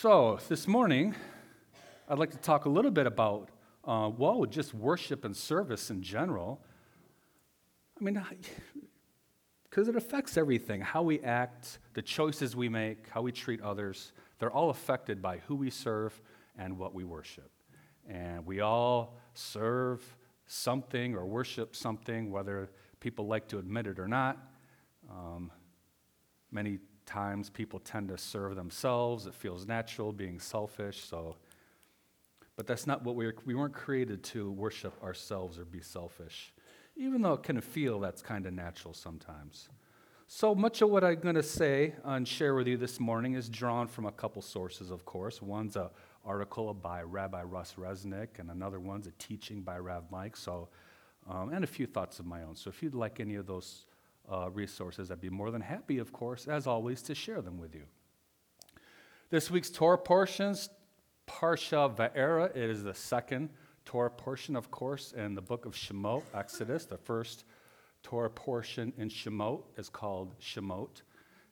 So, 0.00 0.38
this 0.48 0.68
morning, 0.68 1.16
I'd 2.08 2.20
like 2.20 2.30
to 2.30 2.38
talk 2.38 2.66
a 2.66 2.68
little 2.68 2.92
bit 2.92 3.08
about, 3.08 3.48
uh, 3.84 4.08
well, 4.16 4.44
just 4.44 4.72
worship 4.72 5.24
and 5.24 5.36
service 5.36 5.90
in 5.90 6.02
general. 6.02 6.60
I 8.00 8.04
mean, 8.04 8.22
because 9.64 9.88
it 9.88 9.96
affects 9.96 10.36
everything 10.36 10.82
how 10.82 11.02
we 11.02 11.18
act, 11.22 11.80
the 11.94 12.02
choices 12.02 12.54
we 12.54 12.68
make, 12.68 13.08
how 13.08 13.22
we 13.22 13.32
treat 13.32 13.60
others. 13.60 14.12
They're 14.38 14.52
all 14.52 14.70
affected 14.70 15.20
by 15.20 15.38
who 15.38 15.56
we 15.56 15.68
serve 15.68 16.22
and 16.56 16.78
what 16.78 16.94
we 16.94 17.02
worship. 17.02 17.50
And 18.08 18.46
we 18.46 18.60
all 18.60 19.18
serve 19.34 20.00
something 20.46 21.16
or 21.16 21.26
worship 21.26 21.74
something, 21.74 22.30
whether 22.30 22.70
people 23.00 23.26
like 23.26 23.48
to 23.48 23.58
admit 23.58 23.88
it 23.88 23.98
or 23.98 24.06
not. 24.06 24.38
Um, 25.10 25.50
many 26.52 26.78
times 27.08 27.48
people 27.48 27.80
tend 27.80 28.08
to 28.08 28.18
serve 28.18 28.54
themselves. 28.54 29.26
It 29.26 29.34
feels 29.34 29.66
natural 29.66 30.12
being 30.12 30.38
selfish. 30.38 31.02
So, 31.02 31.36
but 32.54 32.66
that's 32.66 32.86
not 32.86 33.02
what 33.02 33.16
we 33.16 33.26
were, 33.26 33.34
we 33.46 33.54
weren't 33.54 33.74
created 33.74 34.22
to 34.24 34.50
worship 34.50 35.02
ourselves 35.02 35.58
or 35.58 35.64
be 35.64 35.80
selfish, 35.80 36.52
even 36.96 37.22
though 37.22 37.32
it 37.32 37.42
can 37.42 37.60
feel 37.60 37.98
that's 37.98 38.20
kind 38.20 38.46
of 38.46 38.52
natural 38.52 38.92
sometimes. 38.92 39.68
So 40.26 40.54
much 40.54 40.82
of 40.82 40.90
what 40.90 41.02
I'm 41.02 41.20
going 41.20 41.36
to 41.36 41.42
say 41.42 41.94
and 42.04 42.28
share 42.28 42.54
with 42.54 42.66
you 42.66 42.76
this 42.76 43.00
morning 43.00 43.34
is 43.34 43.48
drawn 43.48 43.88
from 43.88 44.04
a 44.04 44.12
couple 44.12 44.42
sources, 44.42 44.90
of 44.90 45.06
course. 45.06 45.40
One's 45.40 45.76
an 45.76 45.88
article 46.22 46.74
by 46.74 47.02
Rabbi 47.02 47.42
Russ 47.44 47.76
Resnik, 47.78 48.38
and 48.38 48.50
another 48.50 48.78
one's 48.78 49.06
a 49.06 49.12
teaching 49.12 49.62
by 49.62 49.78
Rav 49.78 50.04
Mike. 50.10 50.36
So, 50.36 50.68
um, 51.30 51.50
and 51.54 51.64
a 51.64 51.66
few 51.66 51.86
thoughts 51.86 52.20
of 52.20 52.26
my 52.26 52.42
own. 52.42 52.56
So, 52.56 52.68
if 52.68 52.82
you'd 52.82 52.94
like 52.94 53.20
any 53.20 53.36
of 53.36 53.46
those 53.46 53.86
uh, 54.30 54.50
resources, 54.50 55.10
I'd 55.10 55.20
be 55.20 55.30
more 55.30 55.50
than 55.50 55.62
happy, 55.62 55.98
of 55.98 56.12
course, 56.12 56.46
as 56.46 56.66
always, 56.66 57.02
to 57.02 57.14
share 57.14 57.42
them 57.42 57.58
with 57.58 57.74
you. 57.74 57.84
This 59.30 59.50
week's 59.50 59.70
Torah 59.70 59.98
portions, 59.98 60.70
Parsha 61.26 61.94
Va'era, 61.94 62.50
it 62.50 62.70
is 62.70 62.82
the 62.82 62.94
second 62.94 63.50
Torah 63.84 64.10
portion, 64.10 64.56
of 64.56 64.70
course, 64.70 65.12
in 65.12 65.34
the 65.34 65.42
book 65.42 65.64
of 65.64 65.74
Shemot, 65.74 66.22
Exodus. 66.34 66.84
The 66.84 66.98
first 66.98 67.44
Torah 68.02 68.30
portion 68.30 68.92
in 68.98 69.08
Shemot 69.08 69.62
is 69.76 69.88
called 69.88 70.34
Shemot. 70.40 71.02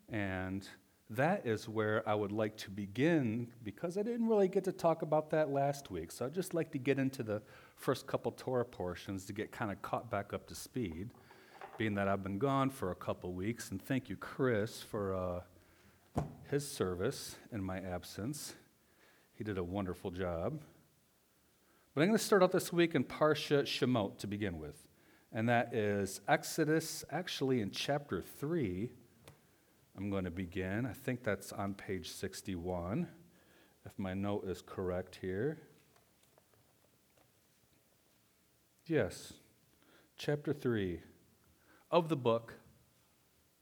And 0.08 0.68
that 1.10 1.46
is 1.46 1.68
where 1.68 2.06
I 2.08 2.14
would 2.14 2.32
like 2.32 2.56
to 2.58 2.70
begin 2.70 3.48
because 3.62 3.96
I 3.96 4.02
didn't 4.02 4.28
really 4.28 4.48
get 4.48 4.64
to 4.64 4.72
talk 4.72 5.02
about 5.02 5.30
that 5.30 5.50
last 5.50 5.90
week. 5.90 6.10
So 6.10 6.26
I'd 6.26 6.34
just 6.34 6.52
like 6.52 6.72
to 6.72 6.78
get 6.78 6.98
into 6.98 7.22
the 7.22 7.42
first 7.76 8.06
couple 8.06 8.32
Torah 8.32 8.64
portions 8.64 9.24
to 9.26 9.32
get 9.32 9.52
kind 9.52 9.70
of 9.70 9.80
caught 9.82 10.10
back 10.10 10.32
up 10.32 10.46
to 10.48 10.54
speed 10.54 11.10
being 11.76 11.94
that 11.94 12.08
I've 12.08 12.22
been 12.22 12.38
gone 12.38 12.70
for 12.70 12.90
a 12.90 12.94
couple 12.94 13.32
weeks. 13.34 13.70
And 13.70 13.82
thank 13.82 14.08
you, 14.08 14.16
Chris, 14.16 14.80
for 14.82 15.14
uh, 15.14 16.22
his 16.50 16.68
service 16.68 17.36
in 17.52 17.62
my 17.62 17.78
absence. 17.78 18.54
He 19.34 19.44
did 19.44 19.58
a 19.58 19.64
wonderful 19.64 20.10
job. 20.10 20.60
But 21.94 22.00
I'm 22.00 22.08
going 22.08 22.18
to 22.18 22.24
start 22.24 22.42
out 22.42 22.52
this 22.52 22.72
week 22.72 22.94
in 22.94 23.04
Parsha 23.04 23.62
Shemot 23.62 24.18
to 24.18 24.26
begin 24.26 24.58
with. 24.58 24.86
And 25.32 25.48
that 25.50 25.74
is 25.74 26.22
Exodus, 26.28 27.04
actually 27.10 27.60
in 27.60 27.70
chapter 27.70 28.22
3. 28.22 28.88
I'm 29.98 30.08
going 30.08 30.24
to 30.24 30.30
begin. 30.30 30.86
I 30.86 30.92
think 30.94 31.22
that's 31.22 31.52
on 31.52 31.74
page 31.74 32.10
61, 32.10 33.06
if 33.84 33.92
my 33.98 34.14
note 34.14 34.48
is 34.48 34.62
correct 34.62 35.18
here. 35.20 35.58
Yes, 38.86 39.34
chapter 40.16 40.54
3 40.54 41.00
of 41.90 42.08
the 42.08 42.16
book 42.16 42.54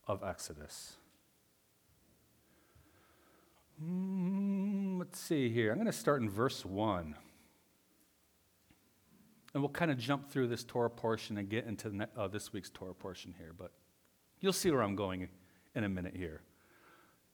of 0.06 0.22
Exodus. 0.22 0.96
Mm, 3.82 4.98
let's 4.98 5.18
see 5.18 5.48
here. 5.48 5.70
I'm 5.70 5.76
going 5.76 5.86
to 5.86 5.92
start 5.92 6.22
in 6.22 6.30
verse 6.30 6.64
1. 6.64 7.14
And 9.52 9.62
we'll 9.62 9.70
kind 9.70 9.90
of 9.90 9.98
jump 9.98 10.30
through 10.30 10.48
this 10.48 10.64
Torah 10.64 10.90
portion 10.90 11.38
and 11.38 11.48
get 11.48 11.66
into 11.66 12.08
uh, 12.16 12.28
this 12.28 12.52
week's 12.52 12.70
Torah 12.70 12.94
portion 12.94 13.34
here, 13.38 13.52
but 13.56 13.70
you'll 14.40 14.52
see 14.52 14.70
where 14.70 14.82
I'm 14.82 14.96
going 14.96 15.28
in 15.74 15.84
a 15.84 15.88
minute 15.88 16.16
here. 16.16 16.42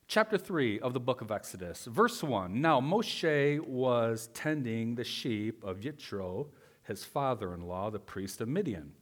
Chapter 0.07 0.37
3 0.37 0.81
of 0.81 0.93
the 0.93 1.01
book 1.01 1.21
of 1.23 1.31
Exodus, 1.31 1.87
verse 1.87 2.23
1. 2.23 2.61
Now 2.61 2.81
Moshe 2.81 3.61
was 3.61 4.29
tending 4.35 4.97
the 4.97 5.05
sheep 5.05 5.63
of 5.65 5.81
Yitro, 5.81 6.49
his 6.83 7.05
father 7.05 7.55
in 7.55 7.63
law, 7.63 7.91
the 7.91 8.01
priest 8.01 8.41
of 8.41 8.49
Midian. 8.49 8.93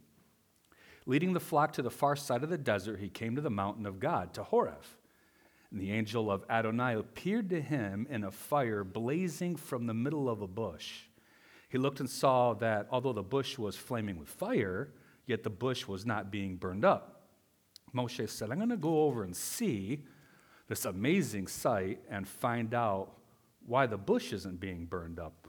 Leading 1.09 1.33
the 1.33 1.41
flock 1.41 1.73
to 1.73 1.81
the 1.81 1.91
far 1.91 2.15
side 2.15 2.43
of 2.45 2.51
the 2.51 2.59
desert, 2.59 3.01
he 3.01 3.09
came 3.09 3.35
to 3.35 3.41
the 3.41 3.49
mountain 3.49 3.87
of 3.87 3.99
God, 3.99 4.35
to 4.35 4.43
Horeb. 4.43 4.85
And 5.71 5.81
the 5.81 5.91
angel 5.91 6.31
of 6.31 6.45
Adonai 6.51 6.97
appeared 6.97 7.49
to 7.49 7.63
him 7.63 8.07
in 8.11 8.25
a 8.25 8.31
fire 8.31 8.85
blazing 8.85 9.57
from 9.57 9.87
the 9.87 9.95
middle 9.95 10.29
of 10.29 10.43
a 10.43 10.47
bush. 10.47 11.05
He 11.71 11.79
looked 11.79 12.01
and 12.01 12.11
saw 12.11 12.53
that 12.55 12.89
although 12.91 13.15
the 13.15 13.23
bush 13.23 13.57
was 13.57 13.75
flaming 13.75 14.19
with 14.19 14.29
fire, 14.29 14.91
yet 15.25 15.43
the 15.43 15.51
bush 15.51 15.89
was 15.89 16.05
not 16.05 16.31
being 16.31 16.57
burned 16.57 16.85
up. 16.85 17.23
Moshe 17.95 18.29
said, 18.29 18.51
I'm 18.51 18.59
going 18.59 18.69
to 18.69 18.77
go 18.77 19.05
over 19.05 19.25
and 19.25 19.35
see 19.35 20.05
this 20.69 20.85
amazing 20.85 21.47
sight 21.47 22.01
and 22.11 22.29
find 22.29 22.75
out 22.75 23.15
why 23.65 23.87
the 23.87 23.97
bush 23.97 24.35
isn't 24.35 24.61
being 24.61 24.85
burned 24.85 25.19
up. 25.19 25.48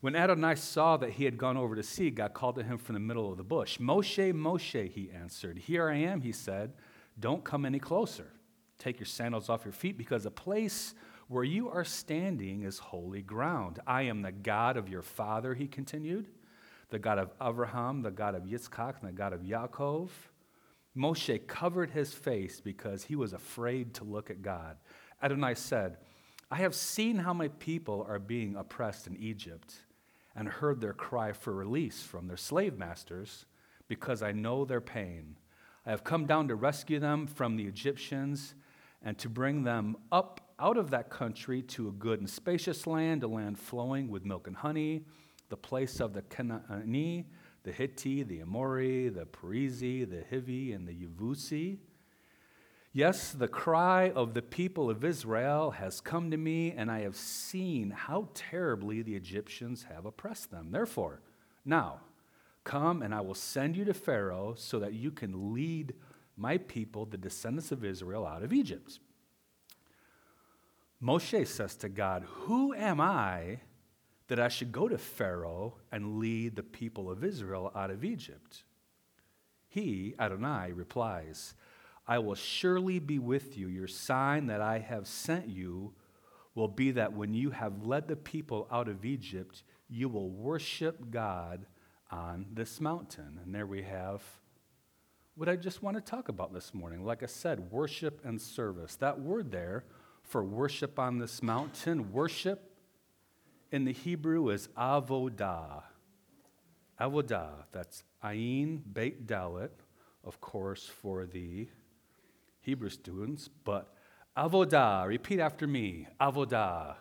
When 0.00 0.16
Adonai 0.16 0.54
saw 0.54 0.96
that 0.96 1.10
he 1.10 1.24
had 1.24 1.36
gone 1.36 1.58
over 1.58 1.76
to 1.76 1.82
see, 1.82 2.10
God 2.10 2.32
called 2.32 2.54
to 2.54 2.62
him 2.62 2.78
from 2.78 2.94
the 2.94 3.00
middle 3.00 3.30
of 3.30 3.36
the 3.36 3.44
bush. 3.44 3.78
Moshe, 3.78 4.32
Moshe, 4.32 4.90
he 4.90 5.10
answered. 5.10 5.58
Here 5.58 5.90
I 5.90 5.96
am, 5.96 6.22
he 6.22 6.32
said. 6.32 6.72
Don't 7.18 7.44
come 7.44 7.66
any 7.66 7.78
closer. 7.78 8.32
Take 8.78 8.98
your 8.98 9.06
sandals 9.06 9.50
off 9.50 9.64
your 9.64 9.72
feet 9.72 9.98
because 9.98 10.24
the 10.24 10.30
place 10.30 10.94
where 11.28 11.44
you 11.44 11.68
are 11.68 11.84
standing 11.84 12.62
is 12.62 12.78
holy 12.78 13.20
ground. 13.20 13.78
I 13.86 14.02
am 14.02 14.22
the 14.22 14.32
God 14.32 14.78
of 14.78 14.88
your 14.88 15.02
father, 15.02 15.54
he 15.54 15.68
continued, 15.68 16.28
the 16.88 16.98
God 16.98 17.18
of 17.18 17.30
Abraham, 17.40 18.00
the 18.00 18.10
God 18.10 18.34
of 18.34 18.44
Yitzchak, 18.44 19.00
and 19.00 19.08
the 19.10 19.12
God 19.12 19.34
of 19.34 19.42
Yaakov. 19.42 20.08
Moshe 20.96 21.46
covered 21.46 21.90
his 21.90 22.14
face 22.14 22.58
because 22.58 23.04
he 23.04 23.16
was 23.16 23.34
afraid 23.34 23.92
to 23.94 24.04
look 24.04 24.30
at 24.30 24.40
God. 24.40 24.78
Adonai 25.22 25.54
said, 25.54 25.98
I 26.50 26.56
have 26.56 26.74
seen 26.74 27.16
how 27.16 27.34
my 27.34 27.48
people 27.48 28.04
are 28.08 28.18
being 28.18 28.56
oppressed 28.56 29.06
in 29.06 29.16
Egypt 29.18 29.74
and 30.34 30.48
heard 30.48 30.80
their 30.80 30.92
cry 30.92 31.32
for 31.32 31.52
release 31.52 32.02
from 32.02 32.26
their 32.26 32.36
slave 32.36 32.78
masters 32.78 33.46
because 33.88 34.22
I 34.22 34.32
know 34.32 34.64
their 34.64 34.80
pain. 34.80 35.36
I 35.84 35.90
have 35.90 36.04
come 36.04 36.26
down 36.26 36.48
to 36.48 36.54
rescue 36.54 37.00
them 37.00 37.26
from 37.26 37.56
the 37.56 37.64
Egyptians 37.64 38.54
and 39.02 39.18
to 39.18 39.28
bring 39.28 39.64
them 39.64 39.96
up 40.12 40.40
out 40.58 40.76
of 40.76 40.90
that 40.90 41.10
country 41.10 41.62
to 41.62 41.88
a 41.88 41.92
good 41.92 42.20
and 42.20 42.28
spacious 42.28 42.86
land, 42.86 43.22
a 43.22 43.28
land 43.28 43.58
flowing 43.58 44.08
with 44.08 44.24
milk 44.24 44.46
and 44.46 44.56
honey, 44.56 45.04
the 45.48 45.56
place 45.56 46.00
of 46.00 46.12
the 46.12 46.22
Canaanite, 46.22 47.26
the 47.62 47.72
Hittite, 47.72 48.28
the 48.28 48.40
Amori, 48.42 49.08
the 49.08 49.26
Perizi, 49.26 50.08
the 50.08 50.22
Hivi, 50.30 50.74
and 50.74 50.86
the 50.86 50.94
Yevusi. 50.94 51.78
Yes, 52.92 53.30
the 53.30 53.46
cry 53.46 54.10
of 54.10 54.34
the 54.34 54.42
people 54.42 54.90
of 54.90 55.04
Israel 55.04 55.70
has 55.70 56.00
come 56.00 56.32
to 56.32 56.36
me, 56.36 56.72
and 56.72 56.90
I 56.90 57.02
have 57.02 57.14
seen 57.14 57.90
how 57.90 58.28
terribly 58.34 59.00
the 59.02 59.14
Egyptians 59.14 59.84
have 59.84 60.06
oppressed 60.06 60.50
them. 60.50 60.72
Therefore, 60.72 61.20
now, 61.64 62.00
come 62.64 63.02
and 63.02 63.14
I 63.14 63.20
will 63.20 63.34
send 63.34 63.76
you 63.76 63.84
to 63.84 63.94
Pharaoh 63.94 64.54
so 64.56 64.80
that 64.80 64.92
you 64.92 65.12
can 65.12 65.54
lead 65.54 65.94
my 66.36 66.58
people, 66.58 67.06
the 67.06 67.16
descendants 67.16 67.70
of 67.70 67.84
Israel, 67.84 68.26
out 68.26 68.42
of 68.42 68.52
Egypt. 68.52 68.98
Moshe 71.00 71.46
says 71.46 71.76
to 71.76 71.88
God, 71.88 72.24
Who 72.26 72.74
am 72.74 73.00
I 73.00 73.60
that 74.26 74.40
I 74.40 74.48
should 74.48 74.72
go 74.72 74.88
to 74.88 74.98
Pharaoh 74.98 75.76
and 75.92 76.18
lead 76.18 76.56
the 76.56 76.64
people 76.64 77.08
of 77.08 77.22
Israel 77.22 77.70
out 77.74 77.90
of 77.90 78.04
Egypt? 78.04 78.64
He, 79.68 80.14
Adonai, 80.18 80.72
replies, 80.72 81.54
I 82.10 82.18
will 82.18 82.34
surely 82.34 82.98
be 82.98 83.20
with 83.20 83.56
you. 83.56 83.68
Your 83.68 83.86
sign 83.86 84.46
that 84.46 84.60
I 84.60 84.80
have 84.80 85.06
sent 85.06 85.48
you 85.48 85.94
will 86.56 86.66
be 86.66 86.90
that 86.90 87.12
when 87.12 87.34
you 87.34 87.50
have 87.50 87.86
led 87.86 88.08
the 88.08 88.16
people 88.16 88.66
out 88.68 88.88
of 88.88 89.04
Egypt, 89.04 89.62
you 89.88 90.08
will 90.08 90.28
worship 90.28 91.12
God 91.12 91.66
on 92.10 92.46
this 92.52 92.80
mountain. 92.80 93.38
And 93.44 93.54
there 93.54 93.64
we 93.64 93.82
have 93.82 94.24
what 95.36 95.48
I 95.48 95.54
just 95.54 95.84
want 95.84 95.98
to 95.98 96.00
talk 96.00 96.28
about 96.28 96.52
this 96.52 96.74
morning. 96.74 97.04
Like 97.04 97.22
I 97.22 97.26
said, 97.26 97.70
worship 97.70 98.22
and 98.24 98.42
service. 98.42 98.96
That 98.96 99.20
word 99.20 99.52
there 99.52 99.84
for 100.24 100.42
worship 100.42 100.98
on 100.98 101.18
this 101.18 101.44
mountain, 101.44 102.12
worship 102.12 102.74
in 103.70 103.84
the 103.84 103.92
Hebrew 103.92 104.48
is 104.48 104.66
avodah. 104.76 105.84
Avodah, 107.00 107.50
that's 107.70 108.02
ayin 108.24 108.80
beit 108.92 109.28
dalet, 109.28 109.70
of 110.24 110.40
course, 110.40 110.86
for 110.86 111.24
the 111.24 111.68
Hebrew 112.60 112.90
students, 112.90 113.48
but 113.64 113.94
avodah, 114.36 115.06
repeat 115.06 115.40
after 115.40 115.66
me, 115.66 116.06
avodah. 116.20 116.96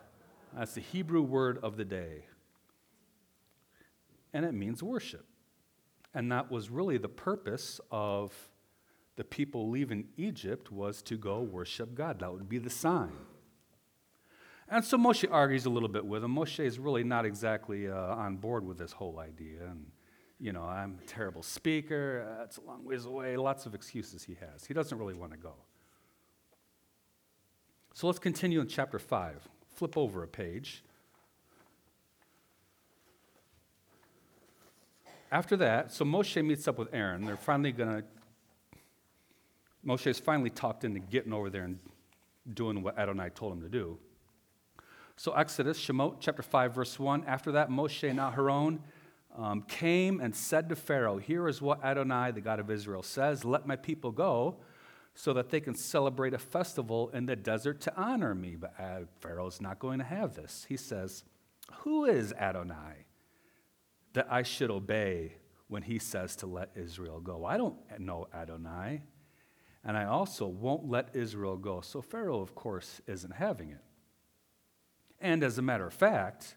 That's 0.55 0.73
the 0.73 0.81
Hebrew 0.81 1.21
word 1.21 1.59
of 1.61 1.77
the 1.77 1.85
day. 1.85 2.25
And 4.33 4.45
it 4.45 4.53
means 4.53 4.81
worship. 4.81 5.25
And 6.13 6.31
that 6.31 6.49
was 6.49 6.69
really 6.69 6.97
the 6.97 7.09
purpose 7.09 7.79
of 7.91 8.33
the 9.15 9.23
people 9.23 9.69
leaving 9.69 10.07
Egypt 10.17 10.71
was 10.71 11.01
to 11.03 11.17
go 11.17 11.41
worship 11.41 11.93
God. 11.93 12.19
That 12.19 12.31
would 12.31 12.47
be 12.47 12.57
the 12.57 12.69
sign. 12.69 13.11
And 14.69 14.85
so 14.85 14.97
Moshe 14.97 15.27
argues 15.29 15.65
a 15.65 15.69
little 15.69 15.89
bit 15.89 16.05
with 16.05 16.23
him. 16.23 16.35
Moshe 16.35 16.63
is 16.63 16.79
really 16.79 17.03
not 17.03 17.25
exactly 17.25 17.89
uh, 17.89 17.95
on 17.95 18.37
board 18.37 18.65
with 18.65 18.77
this 18.77 18.91
whole 18.91 19.19
idea. 19.19 19.65
And, 19.69 19.87
you 20.39 20.53
know, 20.53 20.63
I'm 20.63 20.99
a 21.03 21.05
terrible 21.05 21.43
speaker. 21.43 22.25
Uh, 22.39 22.43
it's 22.43 22.57
a 22.57 22.61
long 22.61 22.85
ways 22.85 23.05
away. 23.05 23.35
Lots 23.35 23.65
of 23.65 23.75
excuses 23.75 24.23
he 24.23 24.37
has. 24.39 24.65
He 24.65 24.73
doesn't 24.73 24.97
really 24.97 25.13
want 25.13 25.31
to 25.33 25.37
go. 25.37 25.53
So 27.93 28.07
let's 28.07 28.19
continue 28.19 28.61
in 28.61 28.67
chapter 28.67 28.99
5. 28.99 29.47
Flip 29.75 29.97
over 29.97 30.23
a 30.23 30.27
page. 30.27 30.83
After 35.31 35.57
that, 35.57 35.91
so 35.91 36.05
Moshe 36.05 36.43
meets 36.43 36.67
up 36.67 36.77
with 36.77 36.87
Aaron. 36.93 37.25
They're 37.25 37.37
finally 37.37 37.71
going 37.71 38.01
to, 38.01 38.03
Moshe 39.85 40.05
has 40.05 40.19
finally 40.19 40.49
talked 40.49 40.85
into 40.85 40.99
getting 40.99 41.33
over 41.33 41.49
there 41.49 41.63
and 41.63 41.77
doing 42.51 42.81
what 42.81 42.97
Adonai 42.97 43.29
told 43.29 43.53
him 43.53 43.61
to 43.61 43.69
do. 43.69 43.97
So, 45.17 45.33
Exodus, 45.33 45.77
Shemot, 45.77 46.15
chapter 46.21 46.41
5, 46.41 46.73
verse 46.73 46.97
1. 46.97 47.25
After 47.27 47.51
that, 47.51 47.69
Moshe 47.69 48.09
and 48.09 48.19
Aharon 48.19 48.79
um, 49.37 49.61
came 49.61 50.19
and 50.19 50.35
said 50.35 50.69
to 50.69 50.75
Pharaoh, 50.75 51.17
Here 51.17 51.47
is 51.47 51.61
what 51.61 51.83
Adonai, 51.83 52.31
the 52.31 52.41
God 52.41 52.59
of 52.59 52.69
Israel, 52.69 53.03
says 53.03 53.45
Let 53.45 53.67
my 53.67 53.75
people 53.75 54.11
go 54.11 54.57
so 55.13 55.33
that 55.33 55.49
they 55.49 55.59
can 55.59 55.75
celebrate 55.75 56.33
a 56.33 56.37
festival 56.37 57.09
in 57.13 57.25
the 57.25 57.35
desert 57.35 57.81
to 57.81 57.95
honor 57.97 58.33
me. 58.33 58.55
But 58.55 58.73
uh, 58.79 59.01
Pharaoh's 59.19 59.61
not 59.61 59.79
going 59.79 59.99
to 59.99 60.05
have 60.05 60.33
this. 60.33 60.65
He 60.67 60.77
says, 60.77 61.23
Who 61.79 62.05
is 62.05 62.33
Adonai 62.33 63.05
that 64.13 64.27
I 64.31 64.43
should 64.43 64.71
obey 64.71 65.33
when 65.67 65.83
he 65.83 65.99
says 65.99 66.35
to 66.37 66.47
let 66.47 66.69
Israel 66.75 67.19
go? 67.19 67.45
I 67.45 67.57
don't 67.57 67.77
know 67.99 68.27
Adonai, 68.33 69.03
and 69.83 69.97
I 69.97 70.05
also 70.05 70.47
won't 70.47 70.89
let 70.89 71.15
Israel 71.15 71.57
go. 71.57 71.81
So 71.81 72.01
Pharaoh, 72.01 72.41
of 72.41 72.55
course, 72.55 73.01
isn't 73.07 73.33
having 73.33 73.69
it. 73.69 73.83
And 75.21 75.43
as 75.43 75.57
a 75.57 75.61
matter 75.61 75.85
of 75.85 75.93
fact, 75.93 76.55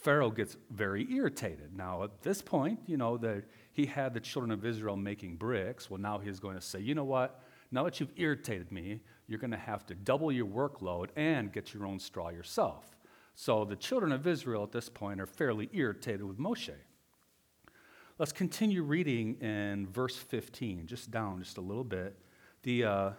Pharaoh 0.00 0.30
gets 0.30 0.56
very 0.70 1.06
irritated. 1.12 1.76
Now, 1.76 2.04
at 2.04 2.22
this 2.22 2.40
point, 2.40 2.80
you 2.86 2.96
know, 2.96 3.18
that 3.18 3.44
he 3.72 3.84
had 3.84 4.14
the 4.14 4.20
children 4.20 4.50
of 4.50 4.64
Israel 4.64 4.96
making 4.96 5.36
bricks. 5.36 5.90
Well, 5.90 6.00
now 6.00 6.18
he's 6.18 6.40
going 6.40 6.54
to 6.54 6.60
say, 6.60 6.80
you 6.80 6.94
know 6.94 7.04
what? 7.04 7.42
Now 7.70 7.84
that 7.84 8.00
you've 8.00 8.12
irritated 8.16 8.72
me, 8.72 9.00
you're 9.26 9.38
going 9.38 9.50
to 9.50 9.58
have 9.58 9.84
to 9.86 9.94
double 9.94 10.32
your 10.32 10.46
workload 10.46 11.08
and 11.16 11.52
get 11.52 11.74
your 11.74 11.86
own 11.86 11.98
straw 11.98 12.30
yourself. 12.30 12.96
So 13.34 13.66
the 13.66 13.76
children 13.76 14.10
of 14.10 14.26
Israel 14.26 14.62
at 14.62 14.72
this 14.72 14.88
point 14.88 15.20
are 15.20 15.26
fairly 15.26 15.68
irritated 15.72 16.22
with 16.22 16.38
Moshe. 16.38 16.74
Let's 18.18 18.32
continue 18.32 18.82
reading 18.82 19.34
in 19.40 19.86
verse 19.86 20.16
15, 20.16 20.86
just 20.86 21.10
down 21.10 21.42
just 21.42 21.58
a 21.58 21.62
little 21.62 21.84
bit. 21.84 22.18
The, 22.62 22.84
uh, 22.84 23.10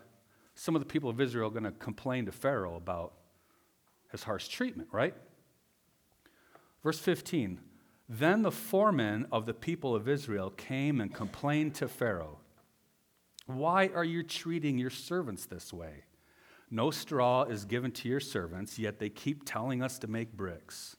some 0.55 0.75
of 0.75 0.81
the 0.81 0.85
people 0.85 1.09
of 1.11 1.21
Israel 1.21 1.47
are 1.47 1.51
going 1.51 1.63
to 1.63 1.71
complain 1.71 2.25
to 2.25 2.31
Pharaoh 2.31 2.75
about 2.75 3.13
his 4.11 4.23
harsh 4.23 4.47
treatment, 4.47 4.89
right? 4.91 5.15
Verse 6.83 6.99
15 6.99 7.59
Then 8.09 8.41
the 8.41 8.51
foreman 8.51 9.27
of 9.31 9.45
the 9.45 9.53
people 9.53 9.95
of 9.95 10.07
Israel 10.07 10.49
came 10.51 10.99
and 10.99 11.13
complained 11.13 11.75
to 11.75 11.87
Pharaoh 11.87 12.39
Why 13.45 13.89
are 13.93 14.03
you 14.03 14.23
treating 14.23 14.77
your 14.77 14.89
servants 14.89 15.45
this 15.45 15.71
way? 15.71 16.05
No 16.69 16.89
straw 16.89 17.43
is 17.43 17.65
given 17.65 17.91
to 17.91 18.07
your 18.07 18.21
servants, 18.21 18.79
yet 18.79 18.97
they 18.97 19.09
keep 19.09 19.43
telling 19.43 19.83
us 19.83 19.99
to 19.99 20.07
make 20.07 20.37
bricks. 20.37 20.95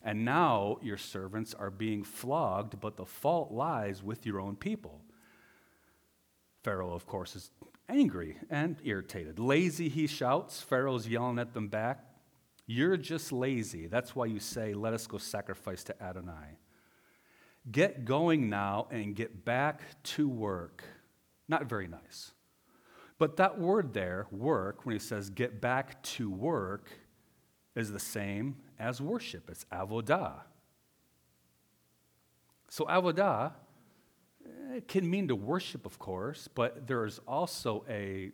And 0.00 0.24
now 0.24 0.78
your 0.82 0.98
servants 0.98 1.52
are 1.52 1.70
being 1.70 2.04
flogged, 2.04 2.78
but 2.80 2.96
the 2.96 3.04
fault 3.04 3.50
lies 3.50 4.04
with 4.04 4.24
your 4.24 4.40
own 4.40 4.54
people. 4.54 5.00
Pharaoh, 6.62 6.94
of 6.94 7.06
course, 7.06 7.34
is 7.34 7.50
angry 7.88 8.36
and 8.48 8.76
irritated. 8.84 9.40
Lazy, 9.40 9.88
he 9.88 10.06
shouts. 10.06 10.60
Pharaoh's 10.60 11.08
yelling 11.08 11.40
at 11.40 11.54
them 11.54 11.66
back. 11.66 12.05
You're 12.66 12.96
just 12.96 13.32
lazy. 13.32 13.86
That's 13.86 14.16
why 14.16 14.26
you 14.26 14.40
say, 14.40 14.74
Let 14.74 14.92
us 14.92 15.06
go 15.06 15.18
sacrifice 15.18 15.84
to 15.84 16.02
Adonai. 16.02 16.58
Get 17.70 18.04
going 18.04 18.48
now 18.48 18.86
and 18.90 19.14
get 19.14 19.44
back 19.44 19.82
to 20.02 20.28
work. 20.28 20.84
Not 21.48 21.66
very 21.66 21.88
nice. 21.88 22.32
But 23.18 23.36
that 23.38 23.58
word 23.58 23.94
there, 23.94 24.26
work, 24.30 24.84
when 24.84 24.94
he 24.94 24.98
says 24.98 25.30
get 25.30 25.60
back 25.60 26.02
to 26.02 26.30
work, 26.30 26.90
is 27.74 27.90
the 27.90 28.00
same 28.00 28.56
as 28.78 29.00
worship. 29.00 29.48
It's 29.50 29.64
avodah. 29.72 30.40
So, 32.68 32.84
avodah 32.84 33.52
it 34.74 34.88
can 34.88 35.08
mean 35.08 35.28
to 35.28 35.34
worship, 35.34 35.86
of 35.86 35.98
course, 35.98 36.48
but 36.48 36.86
there 36.86 37.04
is 37.04 37.20
also 37.26 37.84
a, 37.88 38.32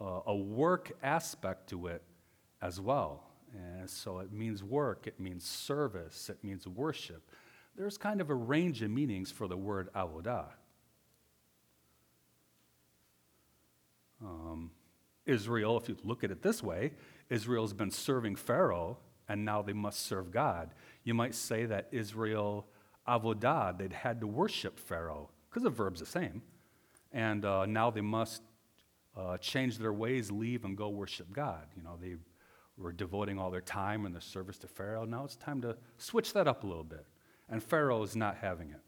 uh, 0.00 0.20
a 0.26 0.34
work 0.34 0.92
aspect 1.02 1.68
to 1.70 1.88
it 1.88 2.02
as 2.62 2.80
well. 2.80 3.25
And 3.56 3.88
so 3.88 4.18
it 4.18 4.32
means 4.32 4.62
work, 4.62 5.06
it 5.06 5.18
means 5.18 5.44
service, 5.44 6.28
it 6.28 6.42
means 6.42 6.66
worship. 6.66 7.30
There's 7.76 7.96
kind 7.96 8.20
of 8.20 8.30
a 8.30 8.34
range 8.34 8.82
of 8.82 8.90
meanings 8.90 9.30
for 9.30 9.48
the 9.48 9.56
word 9.56 9.88
avodah. 9.94 10.46
Um, 14.22 14.70
Israel, 15.24 15.78
if 15.78 15.88
you 15.88 15.96
look 16.04 16.24
at 16.24 16.30
it 16.30 16.42
this 16.42 16.62
way, 16.62 16.92
Israel's 17.28 17.72
been 17.72 17.90
serving 17.90 18.36
Pharaoh, 18.36 18.98
and 19.28 19.44
now 19.44 19.62
they 19.62 19.72
must 19.72 20.06
serve 20.06 20.30
God. 20.30 20.70
You 21.04 21.14
might 21.14 21.34
say 21.34 21.66
that 21.66 21.88
Israel, 21.92 22.66
avodah, 23.06 23.76
they'd 23.76 23.92
had 23.92 24.20
to 24.20 24.26
worship 24.26 24.78
Pharaoh, 24.78 25.30
because 25.48 25.62
the 25.62 25.70
verb's 25.70 26.00
the 26.00 26.06
same. 26.06 26.42
And 27.12 27.44
uh, 27.44 27.66
now 27.66 27.90
they 27.90 28.00
must 28.00 28.42
uh, 29.16 29.36
change 29.38 29.78
their 29.78 29.92
ways, 29.92 30.30
leave, 30.30 30.64
and 30.64 30.76
go 30.76 30.88
worship 30.88 31.32
God. 31.32 31.66
You 31.76 31.82
know, 31.82 31.98
they 32.00 32.16
were 32.78 32.92
devoting 32.92 33.38
all 33.38 33.50
their 33.50 33.60
time 33.60 34.04
and 34.04 34.14
their 34.14 34.20
service 34.20 34.58
to 34.58 34.66
Pharaoh. 34.66 35.04
Now 35.04 35.24
it's 35.24 35.36
time 35.36 35.62
to 35.62 35.76
switch 35.98 36.32
that 36.34 36.46
up 36.46 36.64
a 36.64 36.66
little 36.66 36.84
bit. 36.84 37.06
And 37.48 37.62
Pharaoh 37.62 38.02
is 38.02 38.16
not 38.16 38.36
having 38.40 38.70
it. 38.70 38.80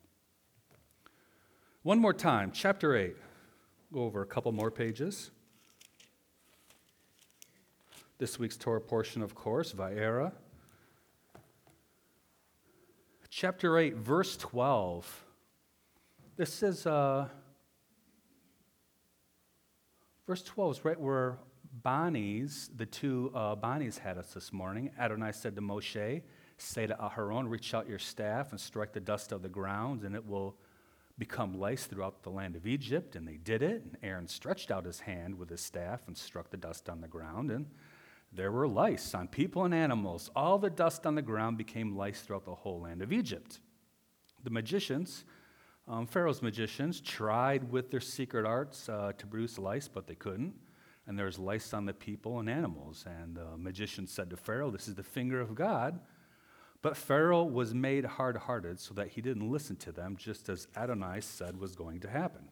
One 1.83 1.99
more 1.99 2.13
time, 2.13 2.51
chapter 2.53 2.97
8. 2.97 3.17
Go 3.93 4.01
over 4.01 4.21
a 4.21 4.27
couple 4.27 4.53
more 4.53 4.71
pages. 4.71 5.31
This 8.19 8.39
week's 8.39 8.57
Torah 8.57 8.81
portion, 8.81 9.23
of 9.23 9.35
course, 9.35 9.73
Va'era. 9.73 10.33
Chapter 13.31 13.79
8, 13.79 13.95
verse 13.97 14.37
12. 14.37 15.25
This 16.37 16.63
is, 16.63 16.87
uh, 16.87 17.29
verse 20.27 20.43
12 20.43 20.79
is 20.79 20.85
right 20.85 21.01
where 21.01 21.39
Bani's, 21.73 22.71
the 22.75 22.87
two 22.87 23.31
uh, 23.35 23.55
Bani's 23.55 23.99
had 23.99 24.19
us 24.19 24.33
this 24.33 24.53
morning. 24.53 24.91
Adonai 24.99 25.33
said 25.33 25.55
to 25.57 25.63
Moshe, 25.63 26.23
Say 26.57 26.87
to 26.87 26.95
Aharon, 26.95 27.49
reach 27.49 27.73
out 27.73 27.89
your 27.89 28.01
staff 28.01 28.51
and 28.51 28.61
strike 28.61 28.93
the 28.93 29.01
dust 29.01 29.31
of 29.31 29.43
the 29.43 29.49
ground, 29.49 30.03
and 30.03 30.15
it 30.15 30.27
will 30.27 30.57
become 31.17 31.59
lice 31.59 31.87
throughout 31.87 32.23
the 32.23 32.31
land 32.31 32.57
of 32.57 32.67
Egypt. 32.67 33.15
And 33.15 33.27
they 33.27 33.37
did 33.37 33.63
it. 33.63 33.83
And 33.85 33.97
Aaron 34.03 34.27
stretched 34.27 34.71
out 34.71 34.85
his 34.85 35.01
hand 35.01 35.39
with 35.39 35.51
his 35.51 35.61
staff 35.61 36.03
and 36.07 36.17
struck 36.17 36.51
the 36.51 36.57
dust 36.57 36.89
on 36.89 37.01
the 37.01 37.09
ground. 37.09 37.51
And 37.51 37.67
there 38.33 38.51
were 38.51 38.67
lice 38.67 39.15
on 39.15 39.29
people 39.29 39.65
and 39.65 39.75
animals. 39.75 40.31
All 40.35 40.59
the 40.59 40.71
dust 40.71 41.07
on 41.07 41.15
the 41.15 41.23
ground 41.23 41.59
became 41.59 41.97
lice 41.97 42.21
throughout 42.23 42.45
the 42.45 42.55
whole 42.55 42.81
land 42.81 43.03
of 43.03 43.13
Egypt. 43.13 43.61
The 44.43 44.51
magicians, 44.51 45.25
um, 45.87 46.07
Pharaoh's 46.07 46.43
magicians, 46.43 47.01
tried 47.01 47.71
with 47.71 47.91
their 47.91 48.01
secret 48.01 48.47
arts 48.47 48.89
uh, 48.89 49.13
to 49.17 49.27
produce 49.27 49.59
lice, 49.59 49.89
but 49.89 50.07
they 50.07 50.15
couldn't 50.15 50.55
and 51.09 51.19
there's 51.19 51.39
lice 51.39 51.73
on 51.73 51.87
the 51.87 51.95
people 51.95 52.39
and 52.39 52.51
animals. 52.51 53.05
And 53.07 53.35
the 53.35 53.57
magician 53.57 54.07
said 54.07 54.29
to 54.29 54.37
Pharaoh, 54.37 54.71
This 54.71 54.87
is 54.87 54.95
the 54.95 55.03
finger 55.03 55.41
of 55.41 55.55
God. 55.55 55.99
But 56.83 56.97
Pharaoh 56.97 57.45
was 57.45 57.75
made 57.75 58.05
hard 58.05 58.37
hearted 58.37 58.79
so 58.79 58.95
that 58.95 59.09
he 59.09 59.23
didn't 59.23 59.51
listen 59.51 59.77
to 59.77 59.91
them, 59.91 60.17
just 60.17 60.49
as 60.51 60.69
Adonai 60.77 61.23
said 61.23 61.59
was 61.59 61.75
going 61.75 62.01
to 62.01 62.11
happen. 62.11 62.51